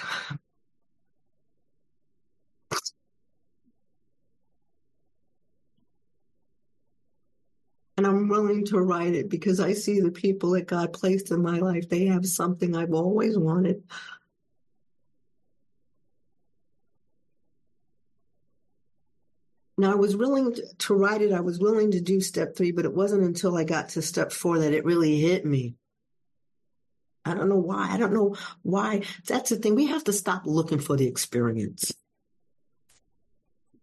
[8.03, 11.41] And I'm willing to write it because I see the people that God placed in
[11.41, 11.89] my life.
[11.89, 13.85] They have something I've always wanted.
[19.79, 21.33] Now, I was willing to write it.
[21.33, 24.33] I was willing to do step three, but it wasn't until I got to step
[24.33, 25.77] four that it really hit me.
[27.25, 27.87] I don't know why.
[27.89, 29.03] I don't know why.
[29.29, 29.77] That's the thing.
[29.77, 31.95] We have to stop looking for the experience.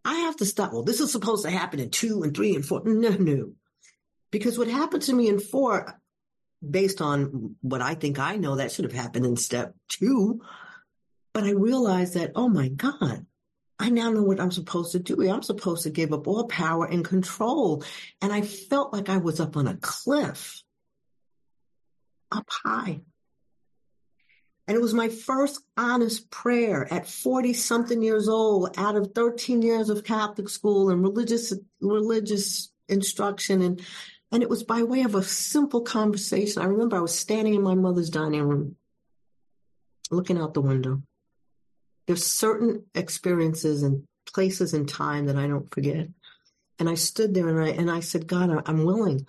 [0.04, 0.74] I have to stop.
[0.74, 2.82] Well, this is supposed to happen in two and three and four.
[2.84, 3.54] No, no.
[4.32, 6.00] Because what happened to me in four,
[6.68, 10.42] based on what I think I know, that should have happened in step two.
[11.34, 13.26] But I realized that, oh my God,
[13.80, 15.30] I now know what I'm supposed to do.
[15.30, 17.84] I'm supposed to give up all power and control.
[18.22, 20.62] And I felt like I was up on a cliff,
[22.32, 23.02] up high.
[24.68, 29.64] And it was my first honest prayer at 40 something years old out of 13
[29.64, 33.62] years of Catholic school and religious, religious instruction.
[33.62, 33.82] And,
[34.32, 36.62] and it was by way of a simple conversation.
[36.62, 38.76] I remember I was standing in my mother's dining room,
[40.12, 41.02] looking out the window
[42.10, 44.04] there's certain experiences and
[44.34, 46.08] places in time that I don't forget.
[46.80, 49.28] And I stood there and I and I said, God, I'm willing.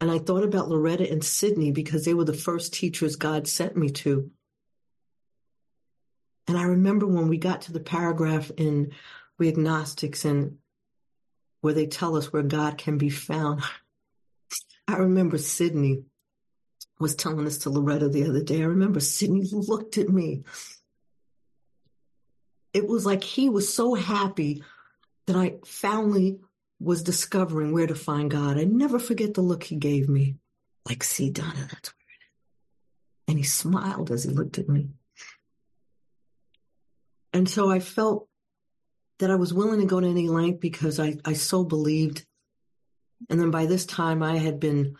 [0.00, 3.76] And I thought about Loretta and Sydney because they were the first teachers God sent
[3.76, 4.30] me to.
[6.46, 8.92] And I remember when we got to the paragraph in
[9.36, 10.58] We Agnostics and
[11.64, 13.62] where they tell us where God can be found.
[14.86, 16.02] I remember Sydney
[17.00, 18.60] was telling this to Loretta the other day.
[18.60, 20.42] I remember Sydney looked at me.
[22.74, 24.62] It was like he was so happy
[25.26, 26.38] that I finally
[26.80, 28.58] was discovering where to find God.
[28.58, 30.36] I never forget the look he gave me.
[30.86, 33.28] Like, see, Donna, that's where it is.
[33.28, 34.90] And he smiled as he looked at me.
[37.32, 38.28] And so I felt
[39.24, 42.26] that I was willing to go to any length because I, I so believed.
[43.30, 44.96] And then by this time I had been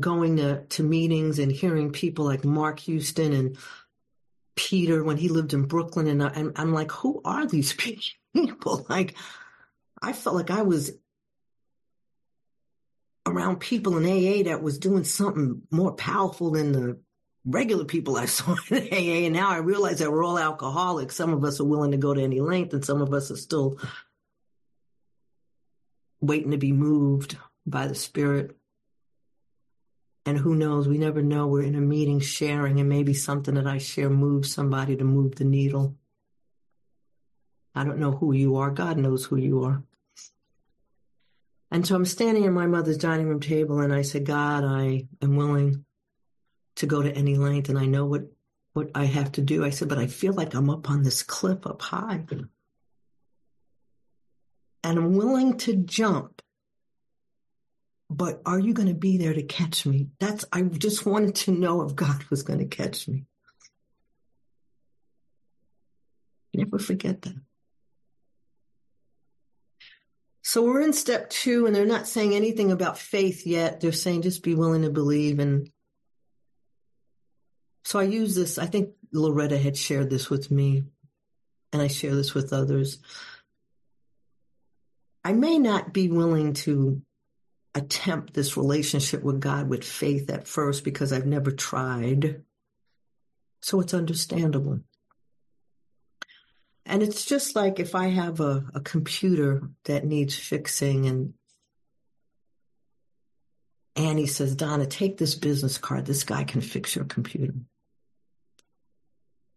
[0.00, 3.58] going to, to meetings and hearing people like Mark Houston and
[4.54, 6.06] Peter when he lived in Brooklyn.
[6.06, 7.74] And, I, and I'm like, who are these
[8.34, 8.86] people?
[8.88, 9.14] Like,
[10.00, 10.92] I felt like I was
[13.26, 16.98] around people in AA that was doing something more powerful than the
[17.46, 19.26] regular people I saw in AA.
[19.26, 21.14] And now I realize that we're all alcoholics.
[21.14, 23.36] Some of us are willing to go to any length, and some of us are
[23.36, 23.78] still
[26.20, 28.56] waiting to be moved by the Spirit.
[30.24, 31.46] And who knows, we never know.
[31.46, 35.36] We're in a meeting sharing, and maybe something that I share moves somebody to move
[35.36, 35.94] the needle.
[37.76, 38.70] I don't know who you are.
[38.70, 39.82] God knows who you are.
[41.70, 45.06] And so I'm standing at my mother's dining room table, and I said, God, I
[45.22, 45.84] am willing
[46.76, 48.22] to go to any length, and I know what,
[48.72, 49.64] what I have to do.
[49.64, 52.24] I said, but I feel like I'm up on this cliff up high.
[54.84, 56.42] And I'm willing to jump
[58.08, 60.08] but are you going to be there to catch me?
[60.20, 63.24] That's, I just wanted to know if God was going to catch me.
[66.54, 67.36] Never forget that.
[70.42, 73.80] So we're in step two, and they're not saying anything about faith yet.
[73.80, 75.40] They're saying just be willing to believe.
[75.40, 75.70] And
[77.86, 78.58] so I use this.
[78.58, 80.82] I think Loretta had shared this with me,
[81.72, 82.98] and I share this with others.
[85.24, 87.00] I may not be willing to
[87.76, 92.42] attempt this relationship with God with faith at first because I've never tried.
[93.62, 94.80] So it's understandable.
[96.86, 101.34] And it's just like if I have a, a computer that needs fixing and
[103.94, 106.04] Annie says, Donna, take this business card.
[106.04, 107.54] This guy can fix your computer.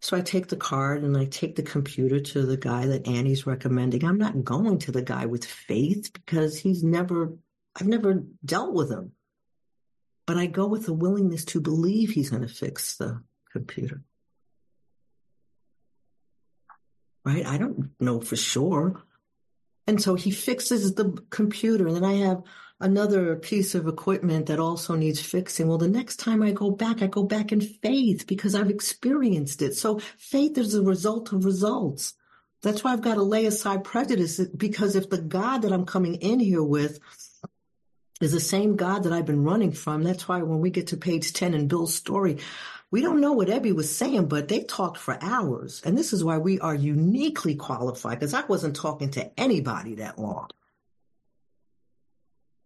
[0.02, 3.46] So I take the card and I take the computer to the guy that Annie's
[3.46, 4.06] recommending.
[4.06, 7.34] I'm not going to the guy with faith because he's never
[7.80, 9.12] I've never dealt with him.
[10.26, 14.02] But I go with the willingness to believe he's going to fix the computer.
[17.26, 17.46] Right?
[17.46, 19.02] I don't know for sure.
[19.88, 21.88] And so he fixes the computer.
[21.88, 22.44] And then I have
[22.80, 25.68] another piece of equipment that also needs fixing.
[25.68, 29.62] Well, the next time I go back, I go back in faith because I've experienced
[29.62, 29.76] it.
[29.76, 32.14] So faith is a result of results.
[32.62, 36.16] That's why I've got to lay aside prejudice because if the God that I'm coming
[36.16, 37.00] in here with
[38.22, 40.04] is the same God that I've been running from.
[40.04, 42.40] That's why when we get to page 10 in Bill's story,
[42.92, 45.82] We don't know what Ebby was saying, but they talked for hours.
[45.86, 50.18] And this is why we are uniquely qualified because I wasn't talking to anybody that
[50.18, 50.50] long.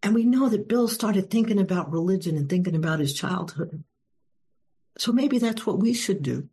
[0.04, 3.82] And we know that Bill started thinking about religion and thinking about his childhood.
[4.98, 6.50] So maybe that's what we should do.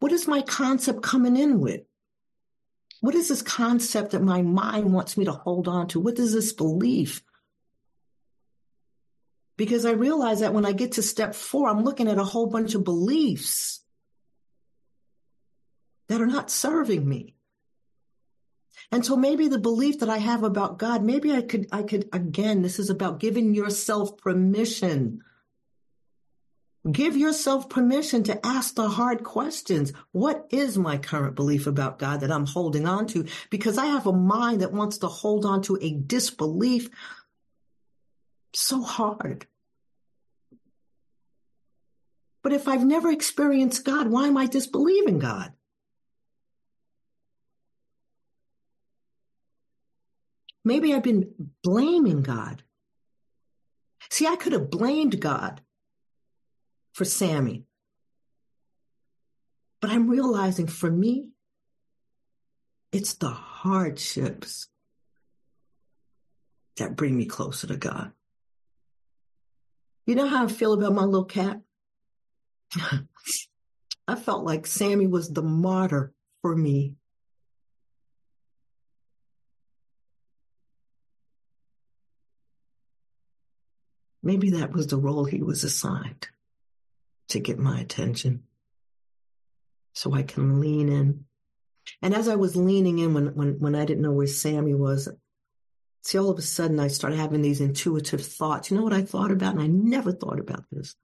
[0.00, 1.80] What is my concept coming in with?
[3.00, 6.00] What is this concept that my mind wants me to hold on to?
[6.00, 7.22] What is this belief?
[9.56, 12.46] Because I realize that when I get to step four, I'm looking at a whole
[12.46, 13.82] bunch of beliefs
[16.08, 17.37] that are not serving me.
[18.90, 22.08] And so maybe the belief that I have about God, maybe I could, I could,
[22.12, 25.22] again, this is about giving yourself permission
[26.90, 29.92] Give yourself permission to ask the hard questions.
[30.12, 33.26] What is my current belief about God that I'm holding on to?
[33.50, 36.88] Because I have a mind that wants to hold on to a disbelief
[38.54, 39.46] so hard.
[42.42, 45.52] But if I've never experienced God, why am I disbelieving God?
[50.64, 51.32] Maybe I've been
[51.62, 52.62] blaming God.
[54.10, 55.60] See, I could have blamed God
[56.92, 57.64] for Sammy.
[59.80, 61.28] But I'm realizing for me,
[62.92, 64.68] it's the hardships
[66.76, 68.12] that bring me closer to God.
[70.06, 71.60] You know how I feel about my little cat?
[74.08, 76.94] I felt like Sammy was the martyr for me.
[84.28, 86.28] Maybe that was the role he was assigned
[87.30, 88.42] to get my attention
[89.94, 91.24] so I can lean in.
[92.02, 95.08] And as I was leaning in when, when, when I didn't know where Sammy was,
[96.02, 98.70] see, all of a sudden I started having these intuitive thoughts.
[98.70, 99.54] You know what I thought about?
[99.54, 100.94] And I never thought about this.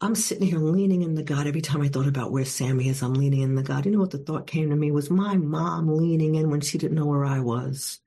[0.00, 1.46] I'm sitting here leaning in the God.
[1.46, 3.86] Every time I thought about where Sammy is, I'm leaning in the God.
[3.86, 6.76] You know what the thought came to me was my mom leaning in when she
[6.76, 8.00] didn't know where I was.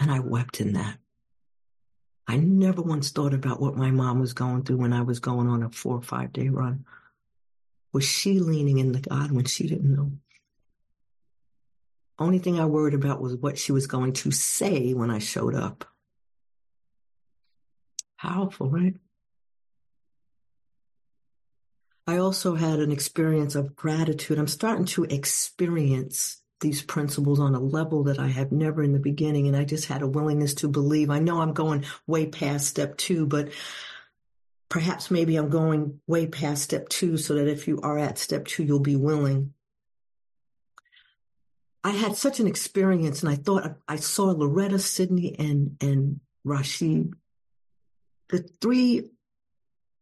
[0.00, 0.96] And I wept in that.
[2.28, 5.48] I never once thought about what my mom was going through when I was going
[5.48, 6.84] on a four or five day run.
[7.92, 10.12] Was she leaning into God when she didn't know?
[12.18, 15.54] Only thing I worried about was what she was going to say when I showed
[15.54, 15.84] up.
[18.18, 18.94] Powerful, right?
[22.06, 24.38] I also had an experience of gratitude.
[24.38, 28.98] I'm starting to experience these principles on a level that I have never in the
[28.98, 29.46] beginning.
[29.46, 31.10] And I just had a willingness to believe.
[31.10, 33.50] I know I'm going way past step two, but
[34.68, 38.46] perhaps maybe I'm going way past step two so that if you are at step
[38.46, 39.52] two, you'll be willing.
[41.84, 47.12] I had such an experience and I thought I saw Loretta, Sydney, and, and Rashid,
[48.28, 49.10] the three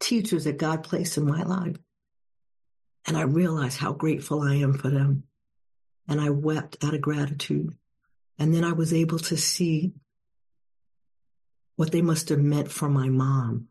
[0.01, 1.77] teachers that God placed in my life.
[3.07, 5.25] And I realized how grateful I am for them
[6.09, 7.77] and I wept out of gratitude.
[8.39, 9.93] And then I was able to see
[11.77, 13.69] what they must have meant for my mom.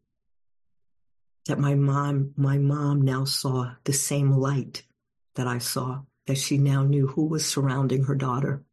[1.47, 4.83] That my mom, my mom now saw the same light
[5.35, 8.63] that I saw, that she now knew who was surrounding her daughter.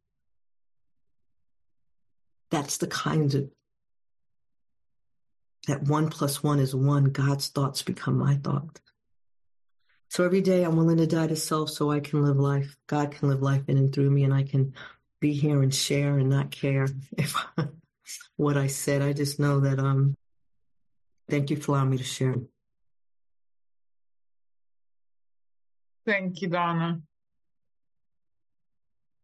[2.49, 3.49] That's the kind of
[5.67, 7.05] that one plus one is one.
[7.05, 8.81] God's thoughts become my thoughts.
[10.11, 12.75] So every day I'm willing to die to self so I can live life.
[12.85, 14.73] God can live life in and through me and I can
[15.21, 17.33] be here and share and not care if
[18.35, 19.01] what I said.
[19.01, 20.17] I just know that um
[21.29, 22.35] thank you for allowing me to share.
[26.05, 26.99] Thank you, Donna.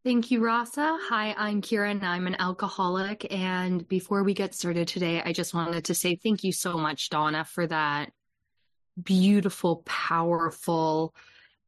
[0.06, 0.98] Thank you, Rasa.
[1.10, 3.28] Hi, I'm Kira and I'm an alcoholic.
[3.30, 7.10] And before we get started today, I just wanted to say thank you so much,
[7.10, 8.14] Donna, for that
[9.02, 11.14] beautiful, powerful,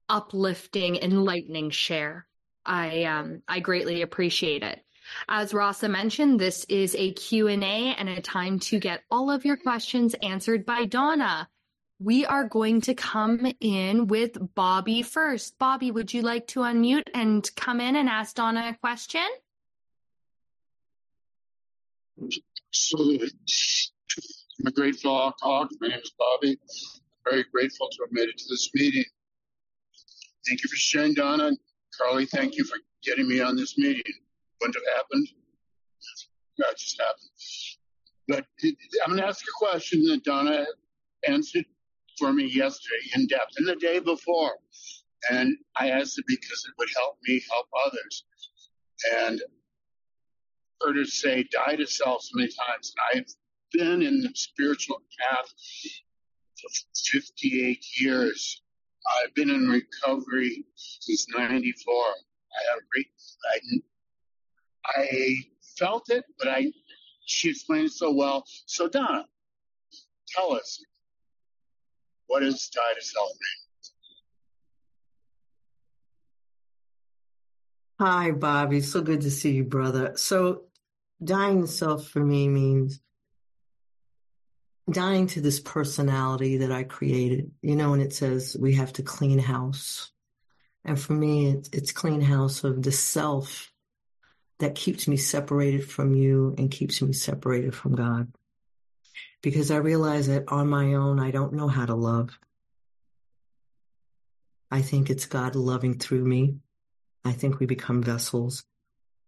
[0.08, 2.26] uplifting, enlightening share.
[2.66, 4.84] I um I greatly appreciate it.
[5.28, 9.58] As Rasa mentioned, this is a Q&A and a time to get all of your
[9.58, 11.50] questions answered by Donna.
[12.00, 15.58] We are going to come in with Bobby first.
[15.58, 19.28] Bobby, would you like to unmute and come in and ask Donna a question?
[22.22, 22.30] I'm
[24.68, 25.72] a grateful alcoholic.
[25.82, 26.60] My name is Bobby
[27.26, 29.06] very grateful to have made it to this meeting.
[30.48, 31.52] Thank you for sharing, Donna.
[31.98, 34.14] Carly, thank you for getting me on this meeting.
[34.62, 35.28] Wouldn't have happened.
[36.58, 37.30] That just happened.
[38.28, 38.46] But
[39.04, 40.66] I'm going to ask a question that Donna
[41.28, 41.66] answered
[42.18, 44.52] for me yesterday in depth and the day before.
[45.32, 48.26] And I asked it because it would help me help others.
[49.24, 49.42] And
[50.82, 52.94] heard her say, die to self so many times.
[53.14, 53.28] And I've
[53.74, 55.54] been in the spiritual path
[57.12, 58.62] 58 years.
[59.08, 61.94] I've been in recovery since 94.
[61.96, 62.80] I have
[64.96, 65.34] I, I
[65.78, 66.72] felt it, but I
[67.26, 68.44] she explained it so well.
[68.66, 69.26] So Donna,
[70.28, 70.84] tell us,
[72.28, 73.70] what does die self mean?
[78.00, 78.82] Hi, Bobby.
[78.82, 80.14] So good to see you, brother.
[80.16, 80.64] So
[81.24, 83.02] dying self for me means
[84.92, 87.52] dying to this personality that I created.
[87.62, 90.12] You know, when it says we have to clean house.
[90.86, 93.72] And for me, it's, it's clean house of the self
[94.60, 98.32] that keeps me separated from you and keeps me separated from God.
[99.42, 102.38] Because I realize that on my own, I don't know how to love.
[104.70, 106.58] I think it's God loving through me.
[107.26, 108.64] I think we become vessels.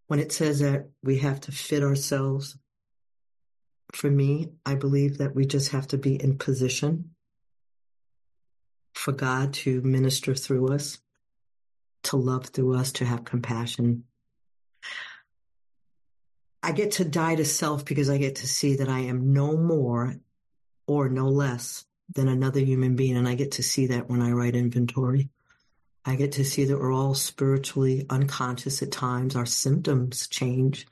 [0.07, 2.57] When it says that we have to fit ourselves
[3.93, 7.11] for me, I believe that we just have to be in position
[8.93, 10.99] for God to minister through us,
[12.03, 14.03] to love through us, to have compassion.
[16.63, 19.57] I get to die to self because I get to see that I am no
[19.57, 20.15] more
[20.87, 23.17] or no less than another human being.
[23.17, 25.29] And I get to see that when I write inventory.
[26.03, 29.35] I get to see that we're all spiritually unconscious at times.
[29.35, 30.87] Our symptoms change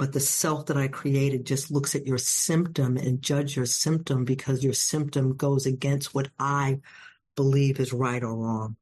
[0.00, 4.24] but the self that I created just looks at your symptom and judge your symptom
[4.24, 6.80] because your symptom goes against what I
[7.36, 8.76] believe is right or wrong.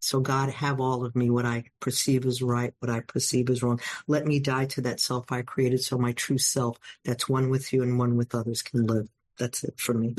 [0.00, 3.62] So God, have all of me, what I perceive as right, what I perceive as
[3.62, 3.80] wrong.
[4.08, 7.72] Let me die to that self I created so my true self that's one with
[7.72, 9.08] you and one with others can live.
[9.38, 10.16] That's it for me.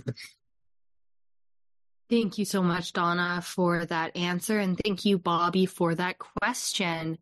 [2.09, 4.57] Thank you so much, Donna, for that answer.
[4.57, 7.17] And thank you, Bobby, for that question.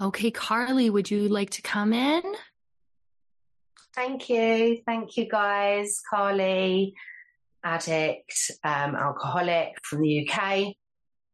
[0.00, 2.22] Okay, Carly, would you like to come in?
[3.94, 4.80] Thank you.
[4.84, 6.00] Thank you, guys.
[6.10, 6.94] Carly,
[7.62, 10.74] addict, um, alcoholic from the UK.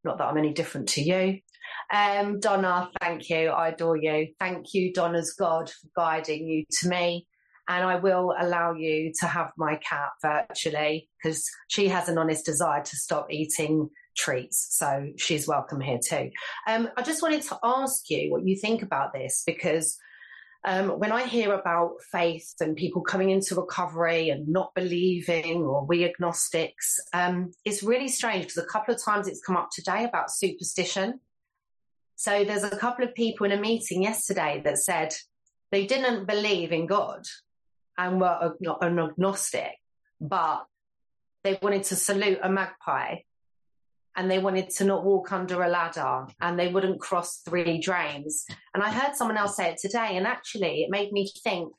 [0.05, 1.41] Not that I'm any different to you.
[1.91, 3.49] Um, Donna, thank you.
[3.49, 4.29] I adore you.
[4.39, 7.27] Thank you, Donna's God, for guiding you to me.
[7.67, 12.45] And I will allow you to have my cat virtually because she has an honest
[12.45, 14.69] desire to stop eating treats.
[14.77, 16.31] So she's welcome here too.
[16.67, 19.99] Um, I just wanted to ask you what you think about this because
[20.65, 25.87] um, when I hear about faith and people coming into recovery and not believing or
[25.87, 30.05] we agnostics, um, it's really strange because a couple of times it's come up today
[30.05, 31.21] about superstition.
[32.17, 35.15] So there's a couple of people in a meeting yesterday that said
[35.73, 37.25] they didn't believe in God
[37.97, 39.73] and were an agnostic,
[40.21, 40.67] but
[41.43, 43.17] they wanted to salute a magpie
[44.17, 48.45] and they wanted to not walk under a ladder and they wouldn't cross three drains.
[48.75, 51.73] And I heard someone else say it today, and actually, it made me think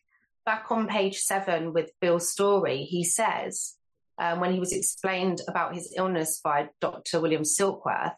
[0.46, 2.84] back on page seven with Bill's story.
[2.84, 3.76] He says,
[4.18, 7.20] um, when he was explained about his illness by Dr.
[7.20, 8.16] William Silkworth,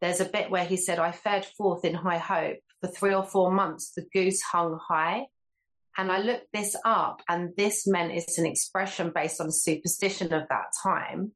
[0.00, 2.58] there's a bit where he said, I fared forth in high hope.
[2.80, 5.26] For three or four months, the goose hung high.
[5.96, 10.48] And I looked this up, and this meant it's an expression based on superstition of
[10.48, 11.32] that time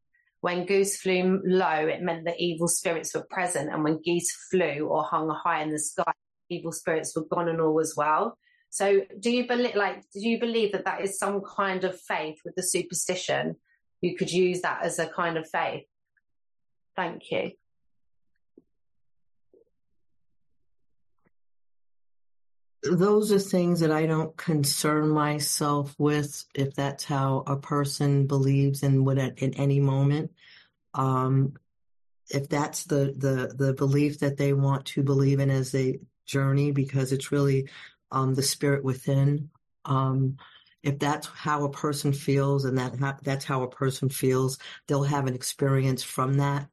[0.47, 3.69] when goose flew low, it meant that evil spirits were present.
[3.69, 6.13] And when geese flew or hung high in the sky,
[6.49, 8.39] evil spirits were gone and all was well.
[8.71, 12.39] So do you believe, like, do you believe that that is some kind of faith
[12.45, 13.57] with the superstition?
[14.01, 15.83] You could use that as a kind of faith.
[16.95, 17.51] Thank you.
[22.91, 28.83] Those are things that I don't concern myself with if that's how a person believes
[28.83, 30.33] in what at, in any moment.
[30.95, 31.55] Um,
[32.31, 36.73] if that's the, the, the belief that they want to believe in as a journey,
[36.73, 37.69] because it's really,
[38.11, 39.51] um, the spirit within.
[39.85, 40.39] Um,
[40.83, 45.05] if that's how a person feels and that ha- that's how a person feels, they'll
[45.05, 46.69] have an experience from that.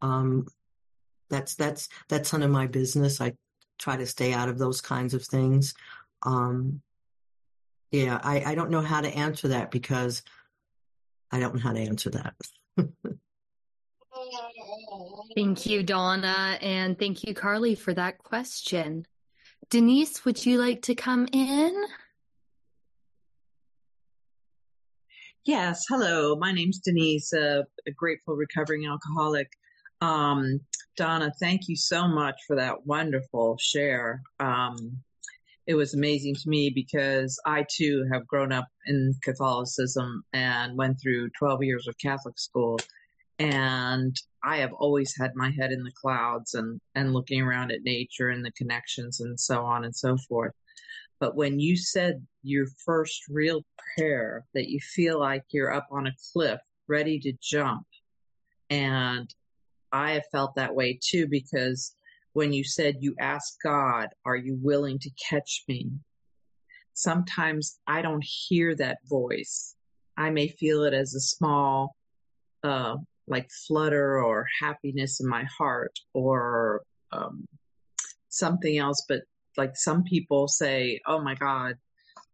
[0.00, 0.46] Um,
[1.28, 3.20] that's, that's, that's none of my business.
[3.20, 3.34] I
[3.82, 5.74] try to stay out of those kinds of things.
[6.22, 6.80] Um,
[7.90, 10.22] yeah, I, I don't know how to answer that because
[11.32, 12.34] I don't know how to answer that.
[15.34, 19.04] thank you, Donna, and thank you, Carly, for that question.
[19.68, 21.74] Denise, would you like to come in?
[25.44, 26.36] Yes, hello.
[26.36, 29.50] My name's Denise, a, a grateful recovering alcoholic.
[30.02, 30.60] Um,
[30.96, 34.20] Donna, thank you so much for that wonderful share.
[34.40, 34.98] Um,
[35.68, 41.00] it was amazing to me because I too have grown up in Catholicism and went
[41.00, 42.80] through 12 years of Catholic school.
[43.38, 47.84] And I have always had my head in the clouds and, and looking around at
[47.84, 50.52] nature and the connections and so on and so forth.
[51.20, 53.64] But when you said your first real
[53.96, 57.86] prayer that you feel like you're up on a cliff ready to jump.
[58.68, 59.32] And
[59.92, 61.94] I have felt that way too because
[62.32, 65.90] when you said you ask God, are you willing to catch me?
[66.94, 69.74] Sometimes I don't hear that voice.
[70.16, 71.94] I may feel it as a small,
[72.62, 76.82] uh, like flutter or happiness in my heart or
[77.12, 77.46] um,
[78.28, 79.04] something else.
[79.08, 79.22] But
[79.56, 81.74] like some people say, oh my God,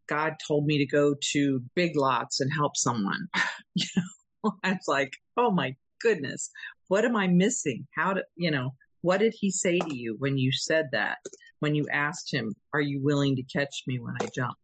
[0.08, 3.28] God told me to go to Big Lots and help someone.
[3.74, 6.50] you know, I like, oh my goodness,
[6.88, 7.86] what am I missing?
[7.94, 11.18] How did, you know, what did he say to you when you said that?
[11.60, 14.54] When you asked him, are you willing to catch me when I jump?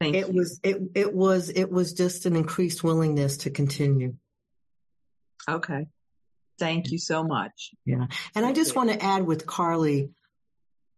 [0.00, 0.34] Thank it you.
[0.34, 4.14] was it it was it was just an increased willingness to continue.
[5.48, 5.86] Okay.
[6.58, 7.70] Thank you so much.
[7.84, 8.06] Yeah.
[8.34, 10.10] And I just want to add with Carly,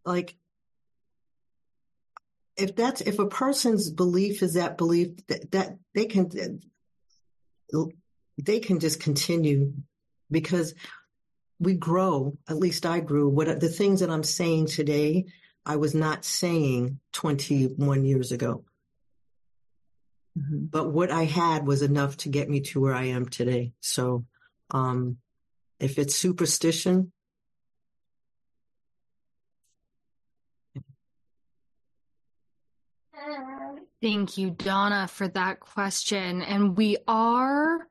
[0.05, 0.35] like
[2.57, 6.61] if that's if a person's belief is that belief that, that they can
[8.41, 9.73] they can just continue
[10.31, 10.73] because
[11.59, 15.25] we grow at least i grew what the things that i'm saying today
[15.65, 18.63] i was not saying 21 years ago
[20.37, 20.65] mm-hmm.
[20.65, 24.25] but what i had was enough to get me to where i am today so
[24.71, 25.17] um
[25.79, 27.11] if it's superstition
[34.03, 36.41] Thank you, Donna, for that question.
[36.41, 37.87] And we are,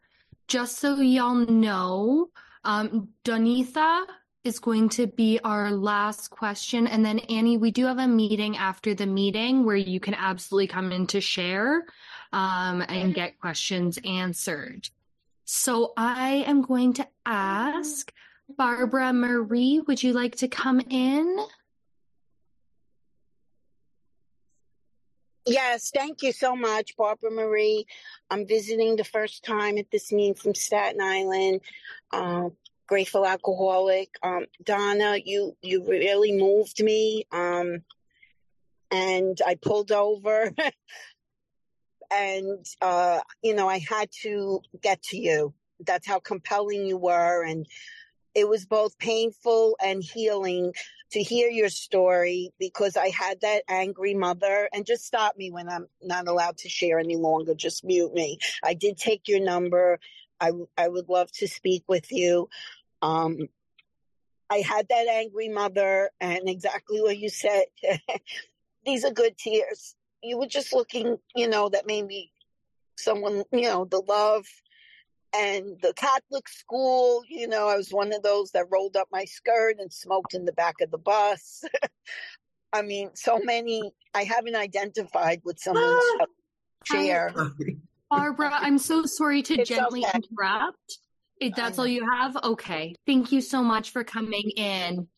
[0.53, 2.28] just so y'all know,
[2.64, 4.05] um, Donitha
[4.44, 6.86] is going to be our last question.
[6.86, 10.66] And then, Annie, we do have a meeting after the meeting where you can absolutely
[10.66, 11.86] come in to share
[12.34, 14.90] um, and get questions answered.
[15.46, 18.12] So I am going to ask
[18.55, 21.38] Barbara Marie, would you like to come in?
[25.47, 27.84] Yes, thank you so much, Barbara Marie.
[28.30, 31.62] I'm visiting the first time at this meeting from Staten Island.
[32.12, 32.51] Uh,
[32.86, 34.11] grateful alcoholic.
[34.22, 37.82] Um, Donna, you you really moved me, um,
[38.93, 40.53] and I pulled over,
[42.12, 45.55] and uh, you know I had to get to you.
[45.84, 47.66] That's how compelling you were, and
[48.35, 50.72] it was both painful and healing
[51.12, 55.68] to hear your story because I had that angry mother and just stop me when
[55.68, 57.55] I'm not allowed to share any longer.
[57.55, 58.39] Just mute me.
[58.64, 59.99] I did take your number.
[60.41, 62.49] I, I would love to speak with you.
[63.03, 63.49] Um,
[64.49, 67.64] I had that angry mother and exactly what you said.
[68.85, 69.95] These are good tears.
[70.22, 72.33] You were just looking, you know, that maybe
[72.97, 74.47] someone, you know, the love
[75.35, 79.24] and the Catholic school, you know, I was one of those that rolled up my
[79.24, 81.64] skirt and smoked in the back of the bus.
[82.72, 86.26] I mean, so many, I haven't identified with someone's ah,
[86.85, 87.35] chair.
[88.11, 90.18] Barbara, I'm so sorry to it's gently okay.
[90.18, 90.99] interrupt.
[91.41, 92.95] If that's all you have, okay.
[93.07, 95.09] Thank you so much for coming in.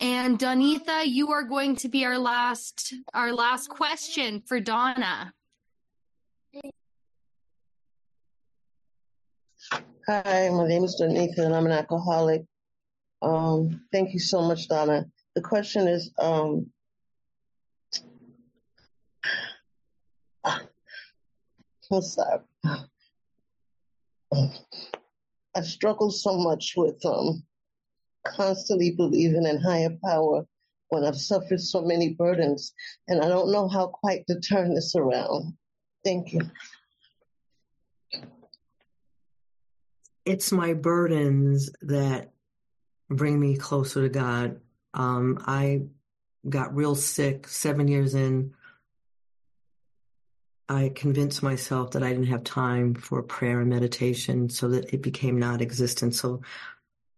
[0.00, 5.32] And Donitha, you are going to be our last our last question for Donna.
[9.72, 12.44] Hi, my name is Donita and I'm an alcoholic.
[13.22, 15.06] Um, thank you so much, Donna.
[15.34, 16.66] The question is, um,
[21.88, 22.44] what's that?
[25.56, 27.42] I struggle so much with um,
[28.26, 30.46] constantly believing in higher power
[30.88, 32.72] when I've suffered so many burdens,
[33.08, 35.54] and I don't know how quite to turn this around.
[36.04, 36.42] Thank you.
[40.26, 42.32] It's my burdens that
[43.08, 44.60] bring me closer to God.
[44.92, 45.82] Um, I
[46.48, 48.52] got real sick seven years in.
[50.68, 55.00] I convinced myself that I didn't have time for prayer and meditation so that it
[55.00, 56.16] became non existent.
[56.16, 56.42] So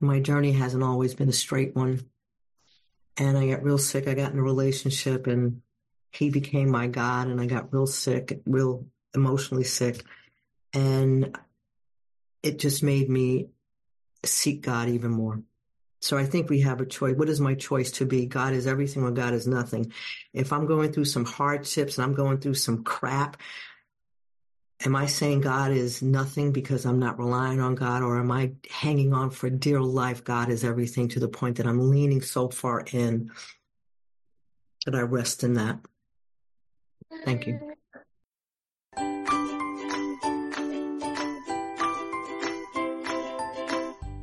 [0.01, 2.03] my journey hasn't always been a straight one.
[3.17, 4.07] And I got real sick.
[4.07, 5.63] I got in a relationship and
[6.13, 10.05] he became my God and I got real sick, real emotionally sick.
[10.75, 11.37] And
[12.43, 13.49] it just made me
[14.25, 15.43] seek God even more.
[16.01, 17.17] So I think we have a choice.
[17.17, 18.27] What is my choice to be?
[18.27, 19.93] God is everything or God is nothing.
[20.33, 23.37] If I'm going through some hardships and I'm going through some crap,
[24.85, 28.53] am I saying God is nothing because I'm not relying on God or am I
[28.71, 30.23] hanging on for dear life?
[30.23, 33.33] God is everything to the point that I'm leaning so far in
[34.87, 35.81] that I rest in that.
[37.25, 37.68] Thank you.